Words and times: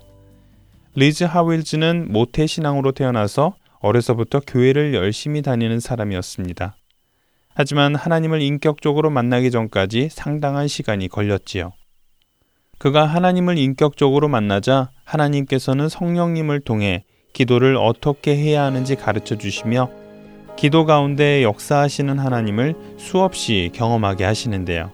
리즈 0.97 1.22
하윌즈는 1.22 2.08
모태 2.10 2.47
신앙으로 2.48 2.91
태어나서 2.91 3.55
어려서부터 3.80 4.40
교회를 4.40 4.94
열심히 4.94 5.42
다니는 5.42 5.80
사람이었습니다. 5.80 6.76
하지만 7.54 7.94
하나님을 7.94 8.40
인격적으로 8.40 9.10
만나기 9.10 9.50
전까지 9.50 10.08
상당한 10.10 10.68
시간이 10.68 11.08
걸렸지요. 11.08 11.72
그가 12.78 13.04
하나님을 13.04 13.58
인격적으로 13.58 14.28
만나자 14.28 14.90
하나님께서는 15.04 15.88
성령님을 15.88 16.60
통해 16.60 17.04
기도를 17.32 17.76
어떻게 17.76 18.36
해야 18.36 18.64
하는지 18.64 18.94
가르쳐 18.94 19.36
주시며 19.36 19.90
기도 20.56 20.86
가운데 20.86 21.42
역사하시는 21.42 22.18
하나님을 22.18 22.74
수없이 22.96 23.70
경험하게 23.74 24.24
하시는데요. 24.24 24.90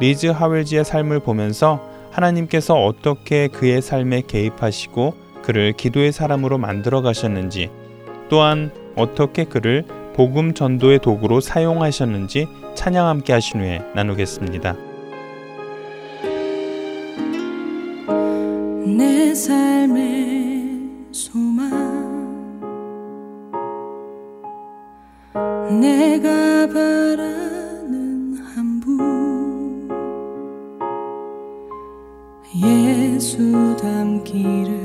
리즈 0.00 0.26
하웰지의 0.26 0.84
삶을 0.84 1.20
보면서 1.20 1.88
하나님께서 2.10 2.74
어떻게 2.74 3.48
그의 3.48 3.82
삶에 3.82 4.22
개입하시고 4.26 5.23
그를 5.44 5.72
기도의 5.72 6.10
사람으로 6.10 6.56
만들어 6.58 7.02
가셨는지 7.02 7.70
또한 8.28 8.70
어떻게 8.96 9.44
그를 9.44 9.84
복음 10.14 10.54
전도의 10.54 11.00
도구로 11.00 11.40
사용하셨는지 11.40 12.46
찬양 12.74 13.06
함께 13.06 13.32
하신 13.34 13.60
후에 13.60 13.82
나누겠습니다. 13.94 14.76
내 18.96 19.34
삶의 19.34 20.80
소망 21.12 21.70
내가 25.80 26.66
바라는 26.68 28.38
한 28.54 28.80
분 28.80 29.88
예수 32.54 33.76
닮기를 33.80 34.83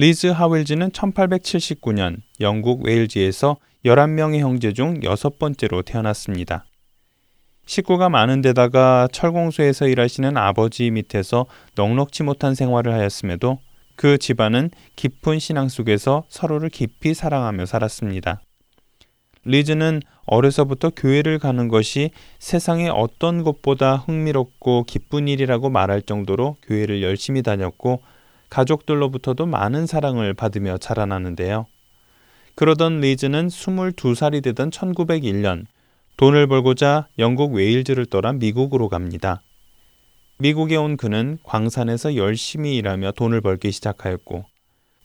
리즈 0.00 0.28
하윌즈는 0.28 0.90
1879년 0.90 2.18
영국 2.40 2.86
웨일즈에서 2.86 3.56
11명의 3.84 4.38
형제 4.38 4.72
중 4.72 5.02
여섯 5.02 5.40
번째로 5.40 5.82
태어났습니다. 5.82 6.66
식구가 7.66 8.08
많은 8.08 8.40
데다가 8.40 9.08
철공소에서 9.10 9.88
일하시는 9.88 10.36
아버지 10.36 10.88
밑에서 10.92 11.46
넉넉지 11.74 12.22
못한 12.22 12.54
생활을 12.54 12.92
하였음에도 12.92 13.58
그 13.96 14.18
집안은 14.18 14.70
깊은 14.94 15.40
신앙 15.40 15.68
속에서 15.68 16.22
서로를 16.28 16.68
깊이 16.68 17.12
사랑하며 17.12 17.66
살았습니다. 17.66 18.40
리즈는 19.44 20.00
어려서부터 20.26 20.90
교회를 20.90 21.40
가는 21.40 21.66
것이 21.66 22.12
세상의 22.38 22.90
어떤 22.90 23.42
것보다 23.42 23.96
흥미롭고 23.96 24.84
기쁜 24.84 25.26
일이라고 25.26 25.70
말할 25.70 26.02
정도로 26.02 26.56
교회를 26.62 27.02
열심히 27.02 27.42
다녔고 27.42 28.00
가족들로부터도 28.50 29.46
많은 29.46 29.86
사랑을 29.86 30.34
받으며 30.34 30.78
자라나는데요. 30.78 31.66
그러던 32.54 33.00
리즈는 33.00 33.48
22살이 33.48 34.42
되던 34.42 34.70
1901년 34.70 35.66
돈을 36.16 36.48
벌고자 36.48 37.08
영국 37.18 37.54
웨일즈를 37.54 38.06
떠나 38.06 38.32
미국으로 38.32 38.88
갑니다. 38.88 39.42
미국에 40.38 40.76
온 40.76 40.96
그는 40.96 41.38
광산에서 41.44 42.16
열심히 42.16 42.76
일하며 42.76 43.12
돈을 43.12 43.40
벌기 43.40 43.70
시작하였고 43.70 44.44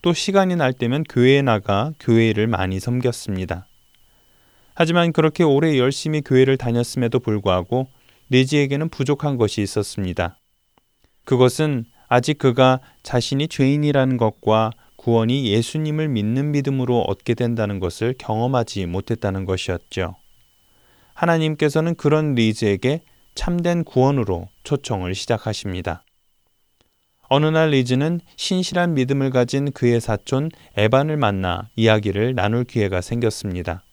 또 0.02 0.14
시간이 0.14 0.56
날 0.56 0.74
때면 0.74 1.04
교회에 1.04 1.42
나가 1.42 1.94
교회 2.00 2.30
일을 2.30 2.48
많이 2.48 2.80
섬겼습니다. 2.80 3.68
하지만 4.76 5.12
그렇게 5.12 5.44
오래 5.44 5.78
열심히 5.78 6.22
교회를 6.22 6.58
다녔음에도 6.58 7.20
불구하고 7.20 7.88
리지에게는 8.30 8.90
부족한 8.90 9.38
것이 9.38 9.62
있었습니다. 9.62 10.38
그것은 11.26 11.86
아직 12.14 12.38
그가 12.38 12.80
자신이 13.02 13.48
죄인이라는 13.48 14.18
것과 14.18 14.70
구원이 14.98 15.48
예수님을 15.48 16.10
믿는 16.10 16.52
믿음으로 16.52 17.02
얻게 17.02 17.34
된다는 17.34 17.80
것을 17.80 18.14
경험하지 18.20 18.86
못했다는 18.86 19.46
것이었죠. 19.46 20.16
하나님께서는 21.16 21.96
그런 21.96 22.36
리즈에게 22.36 23.02
참된 23.34 23.84
구원으로 23.84 24.48
초청을 24.64 25.16
시작하십니다. 25.16 26.04
어느 27.30 27.48
날 27.48 27.72
리즈는 27.72 28.22
신실한 28.36 28.94
믿음을 28.94 29.32
가진 29.32 29.72
그의 29.72 30.00
사촌 30.00 30.52
에반을 30.78 31.18
만나 31.18 31.72
이야기를 31.76 32.36
나눌 32.36 32.64
기회가 32.64 33.02
생겼습니다. 33.02 33.86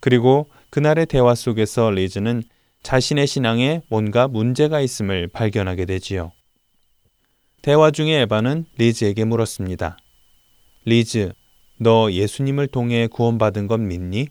그리고 0.00 0.48
그날의 0.70 1.04
대화 1.04 1.34
속에서 1.34 1.90
리즈는 1.90 2.44
자신의 2.82 3.26
신앙에 3.26 3.82
뭔가 3.90 4.26
문제가 4.26 4.80
있음을 4.80 5.28
발견하게 5.28 5.84
되지요. 5.84 6.32
대화 7.62 7.90
중에 7.90 8.20
에반은 8.20 8.66
리즈에게 8.78 9.24
물었습니다. 9.24 9.96
리즈, 10.84 11.32
너 11.78 12.10
예수님을 12.12 12.68
통해 12.68 13.06
구원받은 13.06 13.66
건 13.66 13.88
믿니? 13.88 14.28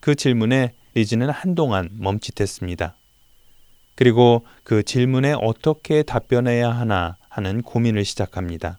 그 0.00 0.14
질문에 0.14 0.74
리즈는 0.94 1.30
한동안 1.30 1.88
멈칫했습니다. 1.92 2.96
그리고 3.94 4.44
그 4.64 4.82
질문에 4.82 5.34
어떻게 5.40 6.02
답변해야 6.02 6.70
하나 6.70 7.16
하는 7.28 7.62
고민을 7.62 8.04
시작합니다. 8.04 8.78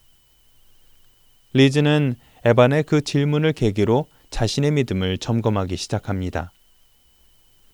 리즈는 1.53 2.15
에반의 2.43 2.83
그 2.83 3.01
질문을 3.01 3.53
계기로 3.53 4.07
자신의 4.31 4.71
믿음을 4.71 5.17
점검하기 5.17 5.77
시작합니다. 5.77 6.51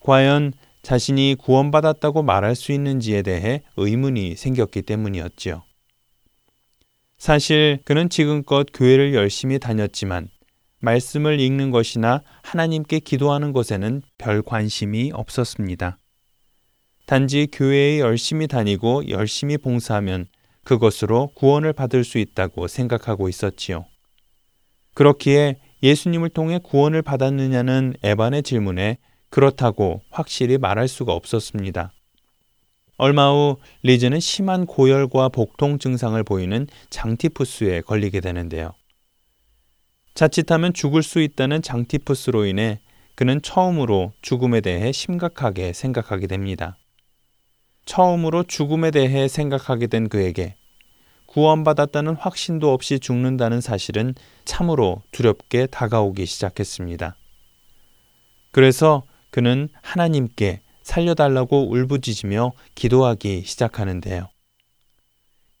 과연 0.00 0.52
자신이 0.82 1.36
구원받았다고 1.38 2.22
말할 2.22 2.54
수 2.54 2.72
있는지에 2.72 3.22
대해 3.22 3.62
의문이 3.76 4.36
생겼기 4.36 4.82
때문이었지요. 4.82 5.62
사실 7.18 7.80
그는 7.84 8.08
지금껏 8.08 8.66
교회를 8.72 9.14
열심히 9.14 9.58
다녔지만 9.58 10.28
말씀을 10.80 11.38
읽는 11.38 11.70
것이나 11.70 12.22
하나님께 12.42 13.00
기도하는 13.00 13.52
것에는 13.52 14.00
별 14.16 14.42
관심이 14.42 15.12
없었습니다. 15.12 15.98
단지 17.06 17.48
교회에 17.52 18.00
열심히 18.00 18.46
다니고 18.46 19.10
열심히 19.10 19.58
봉사하면 19.58 20.26
그것으로 20.64 21.32
구원을 21.34 21.72
받을 21.72 22.04
수 22.04 22.18
있다고 22.18 22.68
생각하고 22.68 23.28
있었지요. 23.28 23.84
그렇기에 24.94 25.56
예수님을 25.82 26.30
통해 26.30 26.58
구원을 26.62 27.02
받았느냐는 27.02 27.94
에반의 28.02 28.42
질문에 28.42 28.98
그렇다고 29.30 30.02
확실히 30.10 30.58
말할 30.58 30.88
수가 30.88 31.12
없었습니다. 31.12 31.92
얼마 32.96 33.30
후 33.30 33.56
리즈는 33.82 34.20
심한 34.20 34.66
고열과 34.66 35.30
복통 35.30 35.78
증상을 35.78 36.22
보이는 36.24 36.66
장티푸스에 36.90 37.80
걸리게 37.80 38.20
되는데요. 38.20 38.74
자칫하면 40.14 40.74
죽을 40.74 41.02
수 41.02 41.20
있다는 41.20 41.62
장티푸스로 41.62 42.44
인해 42.44 42.80
그는 43.14 43.40
처음으로 43.40 44.12
죽음에 44.20 44.60
대해 44.60 44.92
심각하게 44.92 45.72
생각하게 45.72 46.26
됩니다. 46.26 46.76
처음으로 47.86 48.42
죽음에 48.42 48.90
대해 48.90 49.28
생각하게 49.28 49.86
된 49.86 50.08
그에게 50.08 50.56
구원받았다는 51.26 52.16
확신도 52.16 52.72
없이 52.72 52.98
죽는다는 52.98 53.60
사실은 53.60 54.14
참으로 54.44 55.02
두렵게 55.12 55.66
다가오기 55.66 56.26
시작했습니다. 56.26 57.16
그래서 58.50 59.04
그는 59.30 59.68
하나님께 59.82 60.60
살려달라고 60.82 61.70
울부짖으며 61.70 62.52
기도하기 62.74 63.42
시작하는데요. 63.44 64.28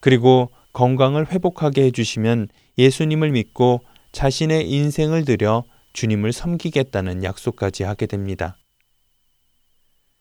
그리고 0.00 0.50
건강을 0.72 1.30
회복하게 1.30 1.84
해주시면 1.84 2.48
예수님을 2.78 3.30
믿고 3.30 3.80
자신의 4.12 4.70
인생을 4.70 5.24
들여 5.24 5.64
주님을 5.92 6.32
섬기겠다는 6.32 7.22
약속까지 7.24 7.84
하게 7.84 8.06
됩니다. 8.06 8.56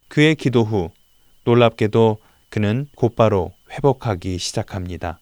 그의 0.09 0.35
기도 0.35 0.63
후 0.63 0.89
놀랍게도 1.45 2.17
그는 2.49 2.87
곧바로 2.95 3.53
회복하기 3.71 4.37
시작합니다. 4.39 5.21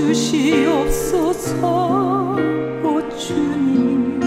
주시옵소서 0.00 1.58
오 2.82 3.16
주님. 3.18 4.20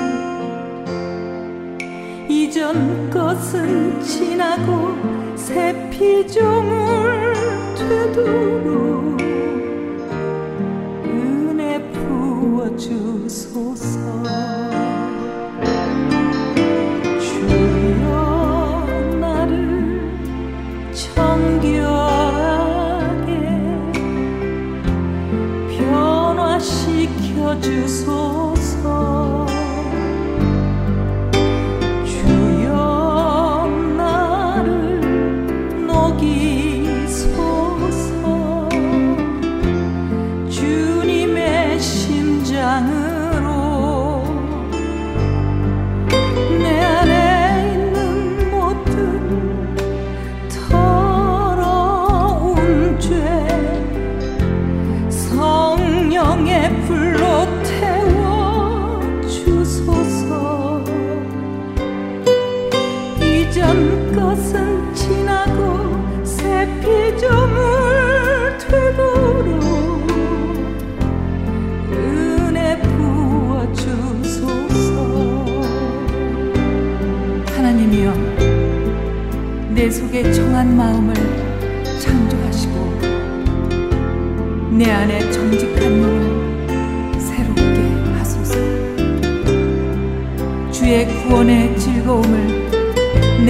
이전 2.30 3.10
것은 3.10 4.00
지나고 4.02 5.36
새 5.36 5.90
피조물 5.90 7.34
되도록 7.76 9.20
은혜 11.06 11.82
부어 11.92 12.78
주소 12.78 13.73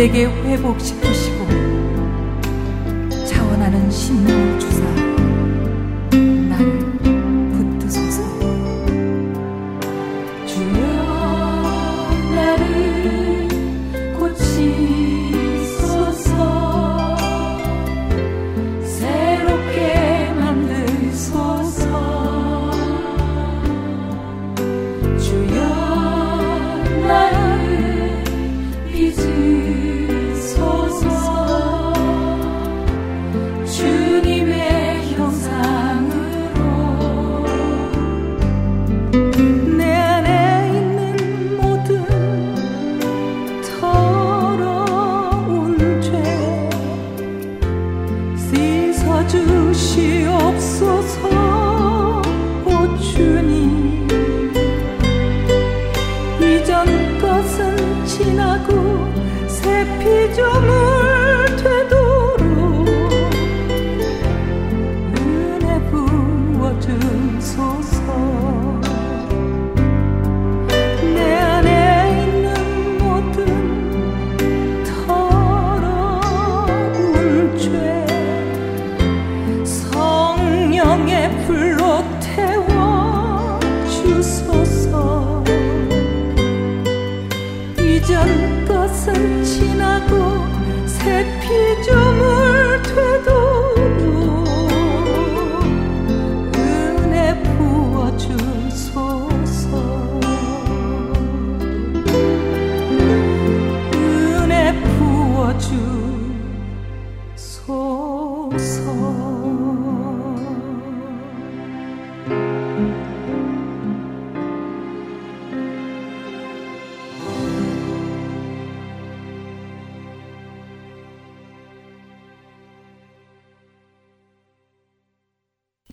내게 0.04 0.26
회복시 0.26 0.93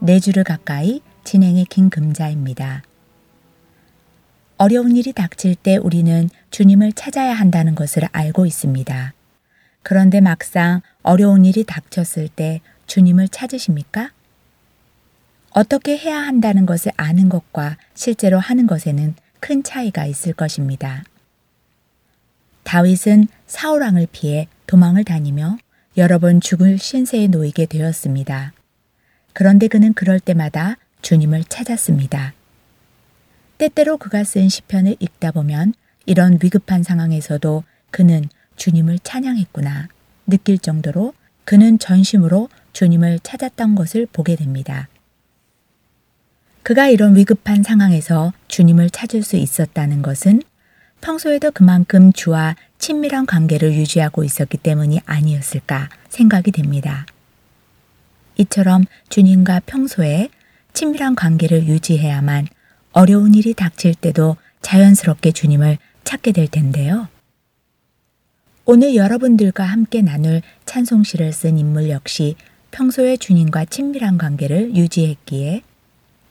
내 0.00 0.20
주를 0.20 0.44
가까이 0.44 1.00
진행의 1.24 1.66
김금자입니다. 1.66 2.82
어려운 4.56 4.96
일이 4.96 5.12
닥칠 5.12 5.54
때 5.54 5.76
우리는 5.76 6.28
주님을 6.50 6.92
찾아야 6.92 7.32
한다는 7.34 7.74
것을 7.74 8.04
알고 8.12 8.46
있습니다. 8.46 9.14
그런데 9.82 10.20
막상 10.20 10.82
어려운 11.02 11.44
일이 11.44 11.64
닥쳤을 11.64 12.28
때 12.28 12.60
주님을 12.86 13.28
찾으십니까? 13.28 14.10
어떻게 15.50 15.96
해야 15.96 16.18
한다는 16.18 16.66
것을 16.66 16.92
아는 16.96 17.28
것과 17.28 17.76
실제로 17.94 18.38
하는 18.38 18.66
것에는 18.66 19.14
큰 19.40 19.62
차이가 19.62 20.06
있을 20.06 20.32
것입니다. 20.32 21.04
다윗은 22.64 23.28
사울왕을 23.46 24.08
피해 24.12 24.48
도망을 24.66 25.04
다니며 25.04 25.56
여러 25.96 26.18
번 26.18 26.40
죽을 26.40 26.78
신세에 26.78 27.28
놓이게 27.28 27.66
되었습니다. 27.66 28.52
그런데 29.38 29.68
그는 29.68 29.92
그럴 29.92 30.18
때마다 30.18 30.78
주님을 31.00 31.44
찾았습니다. 31.44 32.34
때때로 33.56 33.96
그가 33.96 34.24
쓴 34.24 34.48
시편을 34.48 34.96
읽다 34.98 35.30
보면 35.30 35.74
이런 36.06 36.40
위급한 36.42 36.82
상황에서도 36.82 37.62
그는 37.92 38.24
주님을 38.56 38.98
찬양했구나 38.98 39.86
느낄 40.26 40.58
정도로 40.58 41.14
그는 41.44 41.78
전심으로 41.78 42.48
주님을 42.72 43.20
찾았던 43.20 43.76
것을 43.76 44.08
보게 44.12 44.34
됩니다. 44.34 44.88
그가 46.64 46.88
이런 46.88 47.14
위급한 47.14 47.62
상황에서 47.62 48.32
주님을 48.48 48.90
찾을 48.90 49.22
수 49.22 49.36
있었다는 49.36 50.02
것은 50.02 50.42
평소에도 51.00 51.52
그만큼 51.52 52.12
주와 52.12 52.56
친밀한 52.78 53.24
관계를 53.24 53.72
유지하고 53.74 54.24
있었기 54.24 54.56
때문이 54.56 55.02
아니었을까 55.06 55.90
생각이 56.08 56.50
됩니다. 56.50 57.06
이처럼 58.38 58.84
주님과 59.10 59.60
평소에 59.66 60.30
친밀한 60.72 61.14
관계를 61.14 61.66
유지해야만 61.66 62.46
어려운 62.92 63.34
일이 63.34 63.52
닥칠 63.52 63.94
때도 63.94 64.36
자연스럽게 64.62 65.32
주님을 65.32 65.78
찾게 66.04 66.32
될 66.32 66.48
텐데요. 66.48 67.08
오늘 68.64 68.96
여러분들과 68.96 69.64
함께 69.64 70.02
나눌 70.02 70.42
찬송시를 70.66 71.32
쓴 71.32 71.58
인물 71.58 71.90
역시 71.90 72.36
평소에 72.70 73.16
주님과 73.16 73.66
친밀한 73.66 74.18
관계를 74.18 74.76
유지했기에 74.76 75.62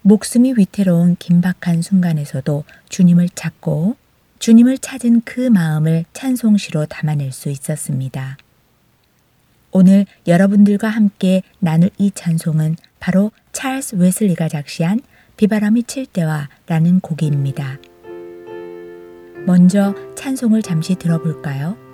목숨이 0.02 0.54
위태로운 0.56 1.16
긴박한 1.18 1.82
순간에서도 1.82 2.64
주님을 2.90 3.30
찾고 3.30 3.96
주님을 4.40 4.78
찾은 4.78 5.22
그 5.26 5.42
마음을 5.42 6.06
찬송시로 6.14 6.86
담아낼 6.86 7.32
수 7.32 7.50
있었습니다. 7.50 8.38
오늘 9.72 10.06
여러분들과 10.28 10.88
함께 10.88 11.42
나눌 11.60 11.90
이 11.98 12.12
찬송은 12.12 12.78
바로 13.00 13.32
찰스 13.52 13.96
웨슬리가 13.96 14.48
작시한 14.48 15.02
비바람이 15.38 15.84
칠 15.84 16.06
때와 16.06 16.50
라는 16.66 17.00
곡입니다. 17.00 17.78
먼저 19.46 19.94
찬송을 20.16 20.62
잠시 20.62 20.96
들어볼까요? 20.96 21.87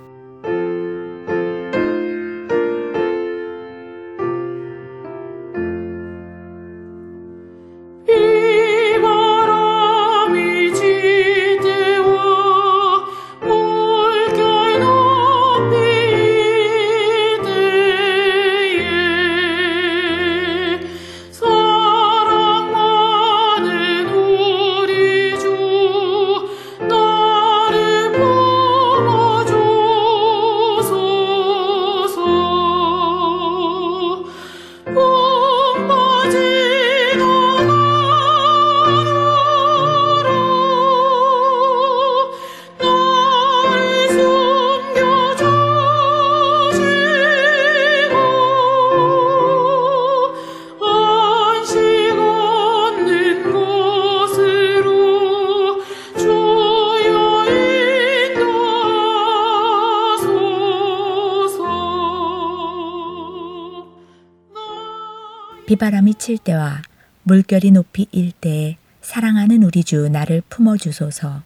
비바람이 65.84 66.14
칠 66.14 66.38
때와 66.38 66.80
물결이 67.24 67.70
높이 67.72 68.06
일 68.10 68.32
때에 68.32 68.78
사랑하는 69.02 69.62
우리 69.64 69.84
주 69.84 70.08
나를 70.08 70.42
품어주소서. 70.48 71.42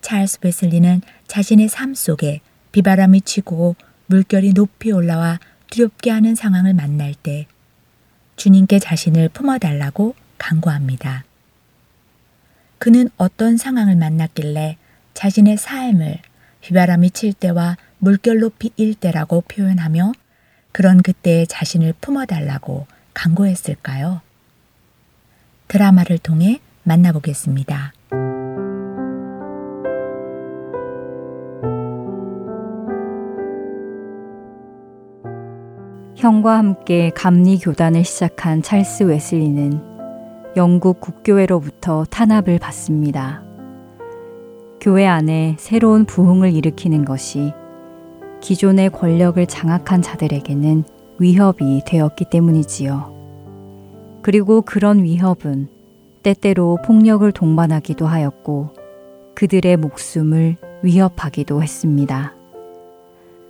찰스 0.00 0.40
베슬리는 0.40 1.02
자신의 1.26 1.68
삶 1.68 1.92
속에 1.92 2.40
비바람이 2.72 3.20
치고 3.20 3.76
물결이 4.06 4.54
높이 4.54 4.92
올라와 4.92 5.38
두렵게 5.68 6.10
하는 6.10 6.34
상황을 6.34 6.72
만날 6.72 7.12
때 7.12 7.46
주님께 8.36 8.78
자신을 8.78 9.28
품어달라고 9.28 10.14
간구합니다. 10.38 11.24
그는 12.78 13.10
어떤 13.18 13.58
상황을 13.58 13.94
만났길래 13.94 14.78
자신의 15.12 15.58
삶을 15.58 16.16
휘바람이 16.62 17.10
칠 17.10 17.34
때와 17.34 17.76
물결 17.98 18.38
높이 18.38 18.70
일 18.78 18.94
때라고 18.94 19.42
표현하며 19.42 20.12
그런 20.72 21.02
그때의 21.02 21.46
자신을 21.46 21.92
품어달라고 22.00 22.86
간구했을까요? 23.20 24.22
드라마를 25.68 26.16
통해 26.16 26.60
만나보겠습니다. 26.84 27.92
형과 36.16 36.58
함께 36.58 37.10
감리 37.14 37.58
교단을 37.58 38.04
시작한 38.04 38.62
찰스 38.62 39.04
웨슬리는 39.04 39.80
영국 40.56 41.00
국교회로부터 41.00 42.04
탄압을 42.10 42.58
받습니다. 42.58 43.42
교회 44.80 45.06
안에 45.06 45.56
새로운 45.58 46.06
부흥을 46.06 46.54
일으키는 46.54 47.04
것이 47.04 47.52
기존의 48.40 48.90
권력을 48.90 49.44
장악한 49.46 50.00
자들에게는 50.00 50.84
위협이 51.20 51.82
되었기 51.86 52.24
때문이지요. 52.30 54.20
그리고 54.22 54.62
그런 54.62 55.02
위협은 55.02 55.68
때때로 56.22 56.78
폭력을 56.84 57.30
동반하기도 57.30 58.06
하였고 58.06 58.70
그들의 59.34 59.76
목숨을 59.76 60.56
위협하기도 60.82 61.62
했습니다. 61.62 62.34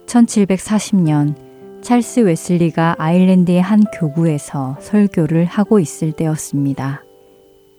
1740년 0.07 1.35
찰스 1.81 2.21
웨슬리가 2.21 2.97
아일랜드의 2.99 3.63
한 3.63 3.85
교구에서 3.99 4.77
설교를 4.81 5.45
하고 5.45 5.79
있을 5.79 6.13
때였습니다. 6.13 7.05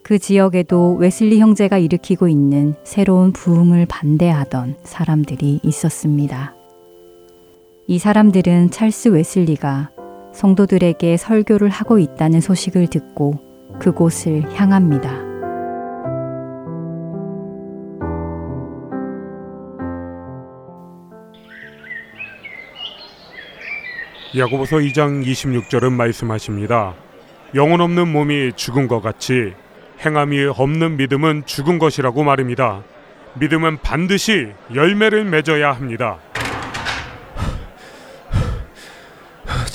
그 0.03 0.17
지역에도 0.17 0.95
웨슬리 0.95 1.39
형제가 1.39 1.77
일으키고 1.77 2.29
있는 2.29 2.75
새로운 2.83 3.33
부흥을 3.33 3.85
반대하던 3.87 4.77
사람들이 4.83 5.59
있었습니다. 5.63 6.60
이 7.91 7.99
사람들은 7.99 8.71
찰스 8.71 9.09
웨슬리가 9.09 9.89
성도들에게 10.33 11.17
설교를 11.17 11.67
하고 11.67 11.99
있다는 11.99 12.39
소식을 12.39 12.87
듣고 12.87 13.33
그곳을 13.81 14.43
향합니다. 14.57 15.11
야고보서 24.37 24.77
2장 24.77 25.25
26절은 25.25 25.91
말씀하십니다. 25.91 26.93
영혼 27.55 27.81
없는 27.81 28.07
몸이 28.07 28.53
죽은 28.55 28.87
것 28.87 29.01
같이 29.01 29.51
행함이 29.99 30.45
없는 30.45 30.95
믿음은 30.95 31.43
죽은 31.45 31.77
것이라고 31.77 32.23
말입니다. 32.23 32.83
믿음은 33.33 33.79
반드시 33.79 34.47
열매를 34.73 35.25
맺어야 35.25 35.73
합니다. 35.73 36.19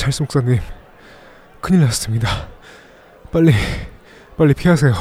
찰스 0.07 0.23
목사님, 0.23 0.61
큰일 1.61 1.81
났습니다. 1.81 2.29
빨리, 3.33 3.53
빨리 4.39 4.55
피하세요. 4.55 4.93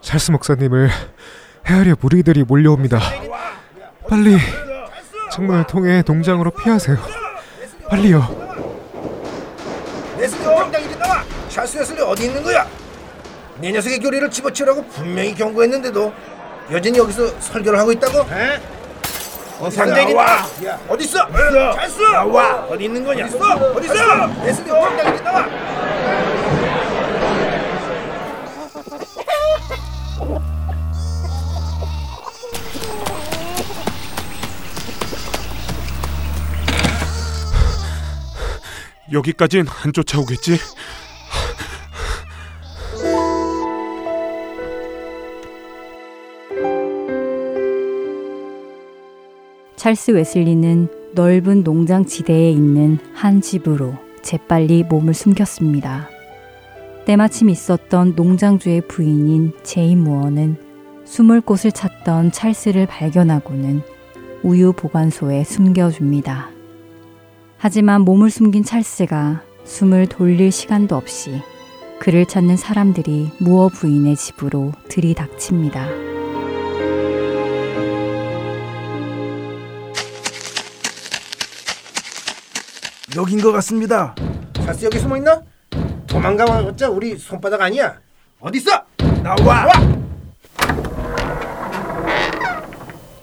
찰스 0.00 0.30
목사님을 0.30 0.88
헤아려 1.66 1.94
무리들이 2.00 2.44
몰려옵니다. 2.44 3.00
빨리 4.08 4.38
창문을 5.30 5.66
통해 5.66 6.00
동장으로 6.00 6.52
피하세요. 6.52 6.96
빨리요. 7.90 8.22
웨슬리 10.16 10.42
당장 10.42 10.82
이리 10.82 10.96
나와! 10.96 11.22
찰스 11.50 11.76
웨슬리 11.76 12.00
어디 12.00 12.24
있는 12.24 12.42
거야? 12.42 12.66
내 13.58 13.72
녀석의 13.72 13.98
교리를 13.98 14.30
집어치우라고 14.30 14.86
분명히 14.86 15.34
경고했는데도 15.34 16.14
여전히 16.70 16.98
여기서 16.98 17.38
설교를 17.40 17.78
하고 17.78 17.92
있다고? 17.92 18.20
에? 18.34 18.58
당장이리 19.60 20.14
나와! 20.14 20.46
어디 20.88 21.04
있어? 21.04 21.28
찰스! 21.74 22.00
나와! 22.02 22.54
어디 22.68 22.84
있는 22.84 23.04
거냐? 23.04 23.24
어디 23.26 23.36
있어? 23.36 23.54
어디 23.54 23.86
있어? 23.86 23.94
웨슬리 24.42 24.68
당장이리 24.68 25.22
나와! 25.22 25.48
여기까진 39.12 39.66
안 39.84 39.92
쫓아오겠지? 39.92 40.58
찰스 49.84 50.12
웨슬리는 50.12 50.88
넓은 51.14 51.62
농장 51.62 52.06
지대에 52.06 52.50
있는 52.50 52.96
한 53.12 53.42
집으로 53.42 53.92
재빨리 54.22 54.84
몸을 54.84 55.12
숨겼습니다. 55.12 56.08
때마침 57.04 57.50
있었던 57.50 58.14
농장주의 58.16 58.80
부인인 58.88 59.52
제이 59.62 59.94
무어는 59.94 60.56
숨을 61.04 61.42
곳을 61.42 61.70
찾던 61.70 62.32
찰스를 62.32 62.86
발견하고는 62.86 63.82
우유 64.42 64.72
보관소에 64.72 65.44
숨겨줍니다. 65.44 66.48
하지만 67.58 68.00
몸을 68.06 68.30
숨긴 68.30 68.64
찰스가 68.64 69.42
숨을 69.64 70.06
돌릴 70.06 70.50
시간도 70.50 70.96
없이 70.96 71.42
그를 71.98 72.24
찾는 72.24 72.56
사람들이 72.56 73.32
무어 73.38 73.68
부인의 73.68 74.16
집으로 74.16 74.72
들이닥칩니다. 74.88 76.13
여긴 83.16 83.40
것 83.40 83.52
같습니다. 83.52 84.14
찰스 84.54 84.84
여기 84.86 84.98
숨어 84.98 85.16
있나? 85.16 85.40
도망가봤자 86.06 86.88
우리 86.88 87.16
손바닥 87.16 87.60
아니야. 87.60 87.98
어디 88.40 88.58
있어? 88.58 88.70
나와! 89.22 89.68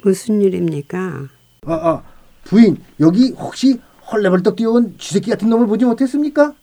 무슨 0.03 0.41
일입니까? 0.41 1.27
아, 1.67 1.73
아, 1.73 2.03
부인 2.43 2.77
여기 2.99 3.31
혹시 3.37 3.79
헐레벌떡 4.11 4.55
뛰어온 4.55 4.95
쥐새끼 4.97 5.29
같은 5.29 5.49
놈을 5.49 5.67
보지 5.67 5.85
못했습니까? 5.85 6.53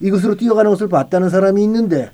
이곳으로 0.00 0.36
뛰어가는 0.36 0.70
것을 0.70 0.88
봤다는 0.88 1.30
사람이 1.30 1.62
있는데 1.64 2.10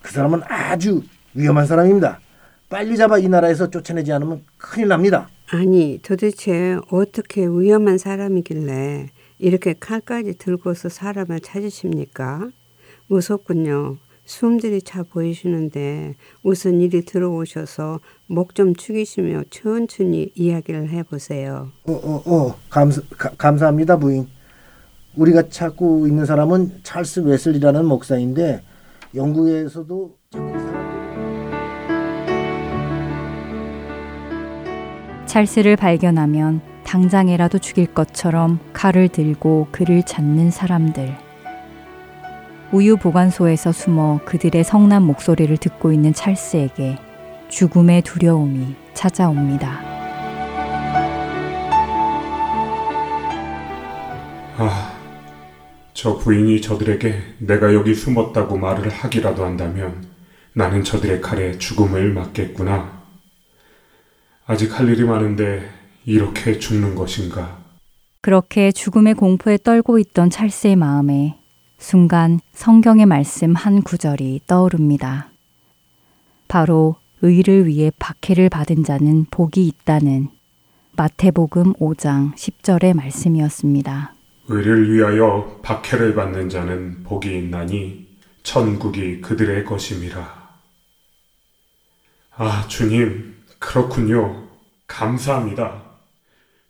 그 0.00 0.12
사람은 0.12 0.42
아주 0.48 1.02
위험한 1.34 1.66
사람입니다. 1.66 2.20
빨리 2.68 2.96
잡아 2.96 3.18
이 3.18 3.28
나라에서 3.28 3.70
쫓아내지 3.70 4.12
않으면 4.12 4.44
큰일 4.56 4.88
납니다. 4.88 5.28
아니 5.50 5.98
도대체 6.02 6.78
어떻게 6.90 7.42
위험한 7.46 7.98
사람이길래 7.98 9.10
이렇게 9.42 9.74
칼까지 9.74 10.38
들고서 10.38 10.88
사람을 10.88 11.40
찾으십니까? 11.40 12.48
무섭군요. 13.08 13.96
숨들이 14.24 14.80
차 14.80 15.02
보이시는데 15.02 16.14
우선 16.44 16.80
이리 16.80 17.04
들어오셔서 17.04 17.98
목 18.28 18.54
좀 18.54 18.72
축이시며 18.76 19.42
천천히 19.50 20.30
이야기를 20.36 20.90
해보세요. 20.90 21.72
어, 21.88 21.92
어, 21.92 22.22
어, 22.24 22.54
감사, 22.70 23.02
가, 23.18 23.30
감사합니다, 23.36 23.96
부인. 23.98 24.28
우리가 25.16 25.48
찾고 25.48 26.06
있는 26.06 26.24
사람은 26.24 26.80
찰스 26.84 27.20
웨슬리라는 27.20 27.84
목사인데 27.84 28.62
영국에서도 29.12 30.16
찰스를 35.26 35.74
발견하면 35.74 36.71
당장에라도 36.84 37.58
죽일 37.58 37.86
것처럼 37.92 38.58
칼을 38.72 39.08
들고 39.08 39.68
그를 39.70 40.02
찾는 40.02 40.50
사람들. 40.50 41.16
우유 42.72 42.96
보관소에서 42.96 43.72
숨어 43.72 44.20
그들의 44.24 44.64
성난 44.64 45.02
목소리를 45.02 45.56
듣고 45.58 45.92
있는 45.92 46.14
찰스에게 46.14 46.96
죽음의 47.48 48.02
두려움이 48.02 48.74
찾아옵니다. 48.94 49.80
아, 54.56 54.92
저 55.92 56.16
부인이 56.16 56.60
저들에게 56.62 57.22
내가 57.38 57.74
여기 57.74 57.94
숨었다고 57.94 58.56
말을 58.56 58.88
하기라도 58.88 59.44
한다면 59.44 60.06
나는 60.54 60.82
저들의 60.82 61.20
칼에 61.20 61.58
죽음을 61.58 62.12
맞겠구나. 62.12 63.02
아직 64.46 64.78
할 64.78 64.88
일이 64.88 65.04
많은데 65.04 65.68
이렇게 66.04 66.58
죽는 66.58 66.94
것인가? 66.94 67.62
그렇게 68.20 68.72
죽음의 68.72 69.14
공포에 69.14 69.58
떨고 69.58 69.98
있던 69.98 70.30
찰스의 70.30 70.76
마음에 70.76 71.38
순간 71.78 72.38
성경의 72.52 73.06
말씀 73.06 73.54
한 73.54 73.82
구절이 73.82 74.42
떠오릅니다. 74.46 75.30
바로 76.48 76.96
의를 77.22 77.66
위해 77.66 77.90
박해를 77.98 78.48
받은 78.48 78.84
자는 78.84 79.26
복이 79.30 79.66
있다는 79.66 80.28
마태복음 80.96 81.74
5장 81.74 82.34
10절의 82.34 82.94
말씀이었습니다. 82.94 84.14
의를 84.48 84.92
위하여 84.92 85.60
박해를 85.62 86.14
받는 86.14 86.48
자는 86.48 87.02
복이 87.04 87.28
있나니 87.28 88.06
천국이 88.42 89.20
그들의 89.20 89.64
것임이라. 89.64 90.42
아, 92.36 92.64
주님, 92.68 93.36
그렇군요. 93.58 94.48
감사합니다. 94.86 95.91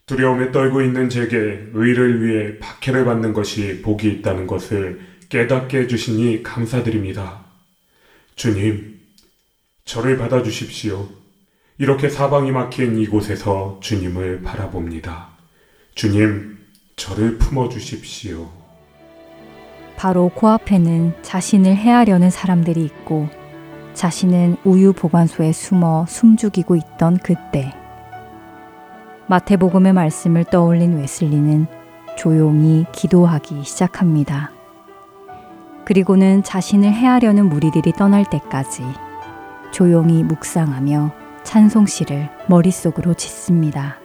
두려움에 0.07 0.51
떨고 0.51 0.83
있는 0.83 1.09
제게 1.09 1.69
의를 1.73 2.23
위해 2.23 2.59
박해를 2.59 3.05
받는 3.05 3.33
것이 3.33 3.83
복이 3.83 4.09
있다는 4.09 4.47
것을 4.47 5.01
깨닫게 5.29 5.79
해주시니 5.81 6.43
감사드립니다. 6.43 7.45
주님, 8.35 9.01
저를 9.85 10.19
받아주십시오. 10.19 11.09
이렇게 11.79 12.09
사방이 12.09 12.51
막힌 12.51 12.99
이곳에서 12.99 13.79
주님을 13.83 14.43
바라봅니다. 14.43 15.29
주님, 15.95 16.59
저를 16.97 17.39
품어주십시오. 17.39 18.51
바로 19.97 20.31
코앞에는 20.31 21.23
자신을 21.23 21.77
해하려는 21.77 22.31
사람들이 22.31 22.85
있고 22.85 23.29
자신은 23.95 24.57
우유 24.65 24.93
보관소에 24.93 25.53
숨어 25.53 26.07
숨죽이고 26.09 26.77
있던 26.77 27.19
그때 27.19 27.73
마태복음의 29.33 29.95
말씀을 29.95 30.45
떠올린 30.45 30.99
웨슬리는 30.99 31.67
조용히 32.19 32.85
기도하기 32.93 33.65
시작합니다. 33.65 34.51
그리고는 35.87 36.43
자신을 36.43 36.93
해하려는 36.93 37.49
무리들이 37.49 37.93
떠날 37.93 38.29
때까지 38.29 38.83
조용히 39.71 40.23
묵상하며 40.23 41.15
찬송시를 41.45 42.29
머릿속으로 42.47 43.15
짓습니다. 43.15 43.97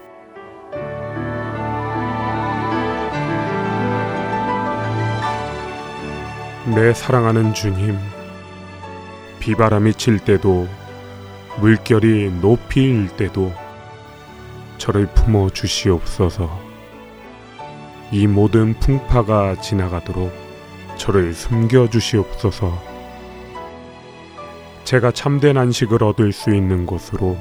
내 6.73 6.93
사랑하는 6.93 7.53
주님, 7.53 7.97
비바람이 9.41 9.95
칠 9.95 10.19
때도 10.19 10.69
물결이 11.59 12.39
높이 12.39 12.83
일 12.83 13.09
때도 13.09 13.66
저를 14.77 15.07
품어 15.07 15.49
주시옵소서. 15.49 16.49
이 18.11 18.27
모든 18.27 18.73
풍파가 18.79 19.59
지나가도록 19.61 20.31
저를 20.97 21.33
숨겨 21.33 21.89
주시옵소서. 21.89 22.81
제가 24.83 25.11
참된 25.11 25.57
안식을 25.57 26.03
얻을 26.03 26.31
수 26.31 26.55
있는 26.55 26.85
곳으로 26.85 27.37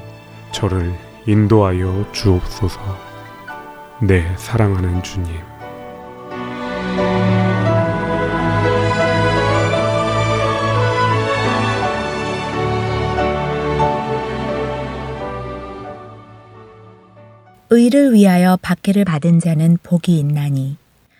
저를 0.51 0.93
인도하여 1.25 2.11
주옵소서. 2.11 2.79
내 4.01 4.35
사랑하는 4.35 5.01
주님. 5.03 5.56
의를 17.69 18.13
위하여 18.13 18.57
박해를 18.61 19.03
받은 19.03 19.41
자는 19.41 19.77
복이 19.83 20.17
있나니 20.17 20.77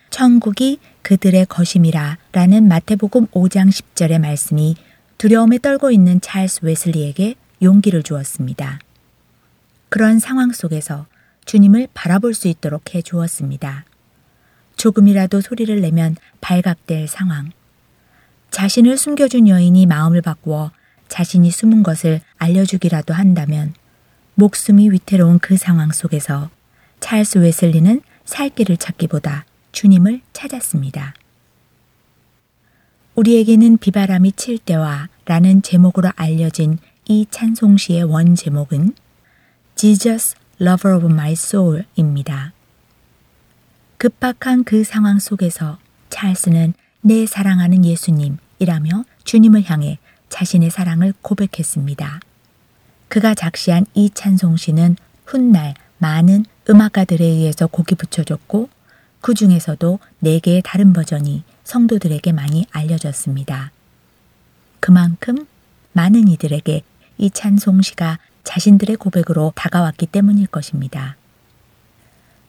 천국이 0.10 0.80
그들의 1.02 1.46
것임이라 1.48 2.18
라는 2.32 2.70
마태복음 2.70 3.28
5장 3.28 3.70
10절의 3.70 4.20
말씀이 4.20 4.76
두려움에 5.18 5.58
떨고 5.58 5.92
있는 5.92 6.22
찰스 6.22 6.62
웨슬리에게 6.64 7.36
용기를 7.62 8.02
주었습니다. 8.04 8.80
그런 9.90 10.20
상황 10.20 10.54
속에서 10.54 11.06
주님을 11.46 11.90
바라볼 11.94 12.34
수 12.34 12.48
있도록 12.48 12.96
해 12.96 13.02
주었습니다. 13.02 13.84
조금이라도 14.78 15.42
소리를 15.42 15.82
내면 15.82 16.16
발각될 16.40 17.08
상황. 17.08 17.52
자신을 18.52 18.98
숨겨준 18.98 19.50
여인이 19.50 19.86
마음을 19.86 20.22
바꾸어 20.22 20.72
자신이 21.10 21.52
숨은 21.52 21.84
것을 21.84 22.22
알려주기라도 22.38 23.14
한다면 23.14 23.74
목숨이 24.40 24.92
위태로운 24.92 25.40
그 25.40 25.58
상황 25.58 25.92
속에서 25.92 26.52
찰스 27.00 27.40
웨슬리는 27.40 28.02
살 28.24 28.50
길을 28.50 28.78
찾기보다 28.78 29.46
주님을 29.72 30.22
찾았습니다. 30.32 31.16
우리에게는 33.16 33.80
비바람이 33.80 34.34
칠 34.34 34.60
때와 34.60 35.10
라는 35.26 35.64
제목으로 35.64 36.12
알려진 36.16 36.78
이 37.06 37.26
찬송시의 37.32 38.04
원 38.04 38.36
제목은 38.36 38.94
Jesus, 39.74 40.36
Lover 40.62 40.98
of 40.98 41.12
My 41.12 41.32
Soul 41.32 41.86
입니다. 41.96 42.54
급박한 43.98 44.66
그 44.66 44.84
상황 44.84 45.18
속에서 45.18 45.80
찰스는 46.12 46.76
내 47.02 47.26
사랑하는 47.26 47.84
예수님이라며 47.84 49.04
주님을 49.24 49.64
향해 49.68 49.98
자신의 50.30 50.70
사랑을 50.70 51.16
고백했습니다. 51.24 52.20
그가 53.08 53.34
작시한 53.34 53.86
이 53.94 54.10
찬송시는 54.10 54.96
훗날 55.26 55.74
많은 55.98 56.46
음악가들에 56.70 57.24
의해서 57.24 57.68
곡이 57.68 57.96
붙여졌고 57.96 58.70
그 59.22 59.34
중에서도 59.34 60.00
네 60.20 60.40
개의 60.40 60.62
다른 60.64 60.94
버전이 60.94 61.44
성도들에게 61.64 62.32
많이 62.32 62.66
알려졌습니다. 62.72 63.72
그만큼 64.80 65.48
많은 65.94 66.28
이들에게 66.28 66.84
이 67.18 67.32
찬송시가 67.32 68.20
자신들의 68.44 68.96
고백으로 68.98 69.52
다가왔기 69.56 70.06
때문일 70.06 70.48
것입니다. 70.48 71.18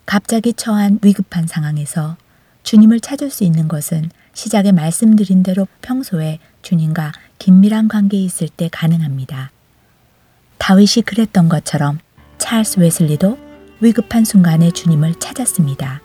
갑자기 0.05 0.53
처한 0.53 0.99
위급한 1.01 1.47
상황에서 1.47 2.17
주님을 2.63 2.99
찾을 2.99 3.29
수 3.29 3.43
있는 3.43 3.67
것은 3.67 4.09
시작에 4.33 4.71
말씀드린 4.71 5.43
대로 5.43 5.67
평소에 5.81 6.39
주님과 6.61 7.11
긴밀한 7.39 7.87
관계에 7.87 8.21
있을 8.21 8.47
때 8.47 8.69
가능합니다. 8.71 9.51
다윗이 10.69 11.03
그랬던 11.03 11.49
것처럼 11.49 11.97
찰스 12.37 12.79
웨슬리도 12.79 13.39
위급한 13.79 14.23
순간에 14.23 14.69
주님을 14.69 15.15
찾았습니다. 15.15 15.99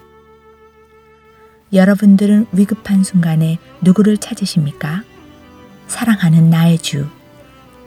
여러분들은 1.74 2.46
위급한 2.50 3.04
순간에 3.04 3.58
누구를 3.82 4.16
찾으십니까? 4.16 5.02
사랑하는 5.86 6.48
나의 6.48 6.78
주, 6.78 7.06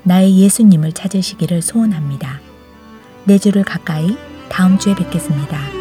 나의 0.03 0.37
예수님을 0.37 0.91
찾으시기를 0.91 1.63
소원합니다. 1.63 2.41
내 3.25 3.39
주를 3.39 3.63
가까이 3.63 4.15
다음 4.47 4.77
주에 4.77 4.93
뵙겠습니다. 4.93 5.76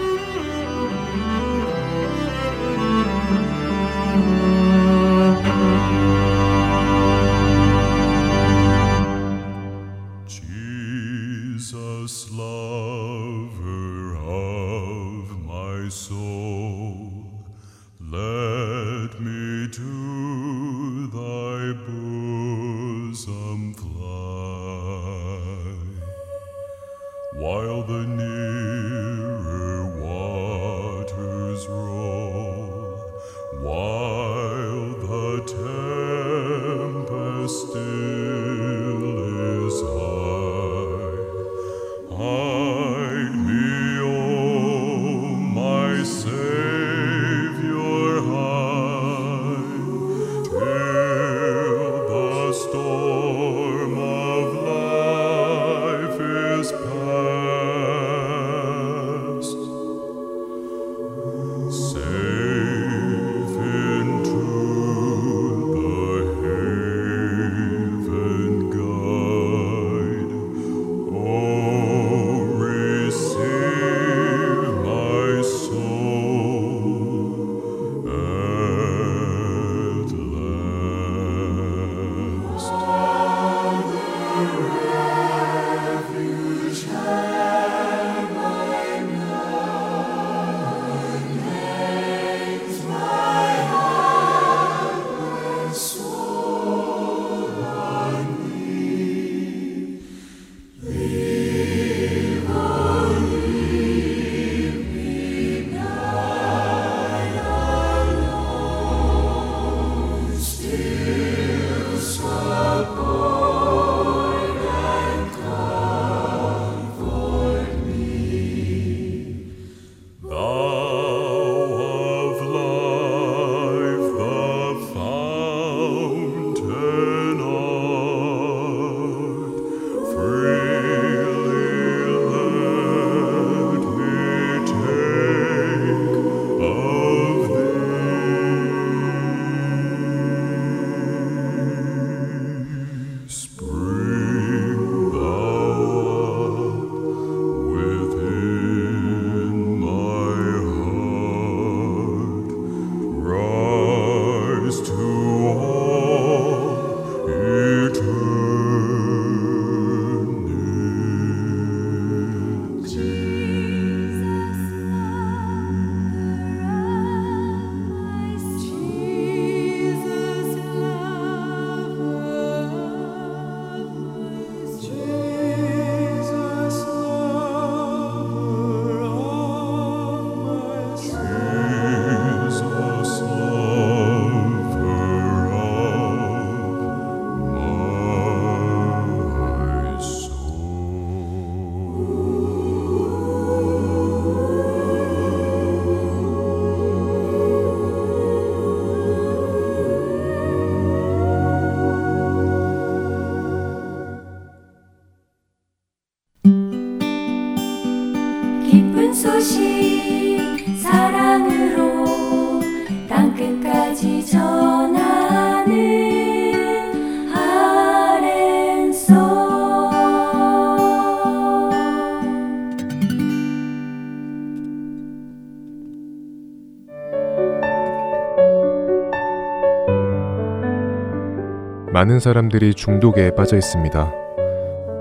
많은 231.96 232.20
사람들이 232.20 232.74
중독에 232.74 233.30
빠져 233.30 233.56
있습니다. 233.56 234.12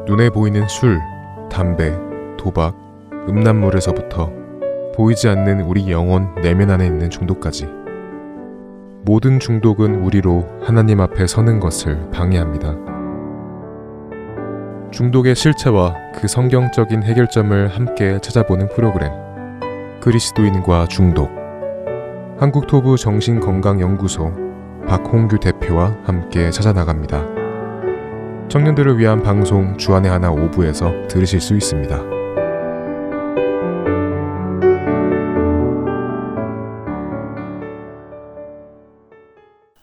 눈에 0.08 0.30
보이는 0.30 0.66
술, 0.70 1.02
담배, 1.52 1.92
도박, 2.38 2.74
음란물에서부터 3.28 4.32
보이지 4.96 5.28
않는 5.28 5.64
우리 5.64 5.92
영혼 5.92 6.34
내면 6.36 6.72
안에 6.72 6.86
있는 6.86 7.10
중독까지. 7.10 7.68
모든 9.04 9.42
중독은 9.42 10.06
우리로 10.06 10.48
하나님 10.64 11.02
앞에 11.02 11.28
서는 11.28 11.60
것을 11.60 12.12
방해합니다. 12.12 12.78
중독의 14.92 15.36
실체와 15.36 15.96
그 16.16 16.30
성경적인 16.30 17.04
해결점을 17.04 17.68
함께 17.68 18.20
찾아보는 18.22 18.70
프로그램. 18.70 19.12
그리스도인과 20.00 20.88
중독. 20.88 21.30
한국토부 22.40 22.96
정신건강연구소 22.96 24.55
박홍규 24.88 25.40
대표와 25.40 25.98
함께 26.06 26.52
찾아나갑니다. 26.52 28.48
청년들을 28.50 29.00
위한 29.00 29.24
방송 29.24 29.76
주안의 29.78 30.12
하나 30.12 30.30
5부에서 30.30 31.08
들으실 31.08 31.42
수 31.42 31.56
있습니다. 31.56 31.98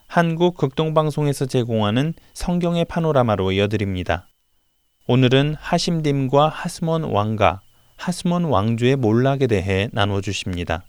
한국 0.07 0.55
극동방송에서 0.57 1.47
제공하는 1.47 2.13
성경의 2.33 2.85
파노라마로 2.85 3.51
이어드립니다. 3.51 4.29
오늘은 5.07 5.55
하심딤과 5.59 6.47
하스몬 6.47 7.03
왕가, 7.03 7.61
하스몬 7.97 8.45
왕조의 8.45 8.95
몰락에 8.95 9.47
대해 9.47 9.89
나누어 9.91 10.21
주십니다. 10.21 10.85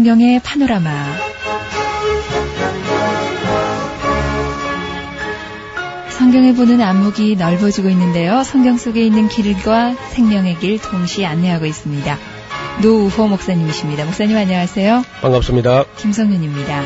성경의 0.00 0.40
파노라마 0.42 0.88
성경을 6.08 6.54
보는 6.54 6.80
안목이 6.80 7.36
넓어지고 7.36 7.90
있는데요. 7.90 8.42
성경 8.42 8.78
속에 8.78 9.04
있는 9.04 9.28
길과 9.28 9.92
생명의 10.12 10.58
길 10.58 10.80
동시에 10.80 11.26
안내하고 11.26 11.66
있습니다. 11.66 12.18
노우호 12.80 13.28
목사님이십니다. 13.28 14.06
목사님 14.06 14.38
안녕하세요. 14.38 15.04
반갑습니다. 15.20 15.84
김성윤입니다. 15.98 16.82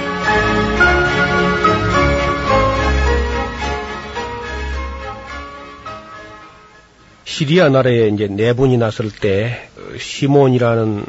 시리아 7.23 7.69
나라에 7.69 8.09
이제 8.09 8.27
내분이 8.27 8.77
났을 8.79 9.13
때 9.13 9.69
시몬이라는 10.01 11.07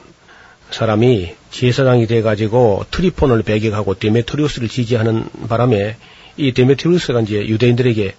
사람이 0.70 1.45
제사장이 1.56 2.06
돼가지고 2.08 2.86
트리폰을 2.92 3.44
배격하고 3.44 3.94
데메트리우스를 3.98 4.68
지지하는 4.68 5.30
바람에 5.48 5.96
이 6.36 6.52
데메트리우스가 6.52 7.22
이제 7.22 7.48
유대인들에게 7.48 8.14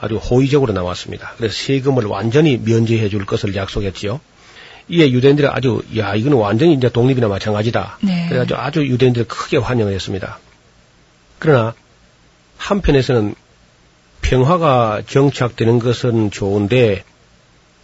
아주 0.00 0.16
호의적으로 0.16 0.72
나왔습니다. 0.72 1.32
그래서 1.36 1.54
세금을 1.54 2.06
완전히 2.06 2.56
면제해 2.58 3.08
줄 3.08 3.24
것을 3.24 3.54
약속했지요. 3.54 4.20
이에 4.88 5.12
유대인들이 5.12 5.46
아주 5.46 5.82
야 5.96 6.16
이거는 6.16 6.36
완전히 6.36 6.74
이제 6.74 6.88
독립이나 6.88 7.28
마찬가지다. 7.28 7.98
네. 8.02 8.26
그래가지고 8.28 8.58
아주 8.58 8.84
유대인들이 8.84 9.26
크게 9.26 9.58
환영을 9.58 9.92
했습니다. 9.92 10.40
그러나 11.38 11.74
한편에서는 12.56 13.36
평화가 14.22 15.02
정착되는 15.06 15.78
것은 15.78 16.32
좋은데 16.32 17.04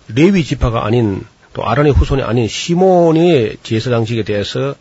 레위 0.08 0.42
지파가 0.42 0.84
아닌 0.84 1.24
또 1.52 1.64
아론의 1.64 1.92
후손이 1.92 2.22
아닌 2.22 2.48
시몬의 2.48 3.58
제사장직에 3.62 4.24
대해서 4.24 4.74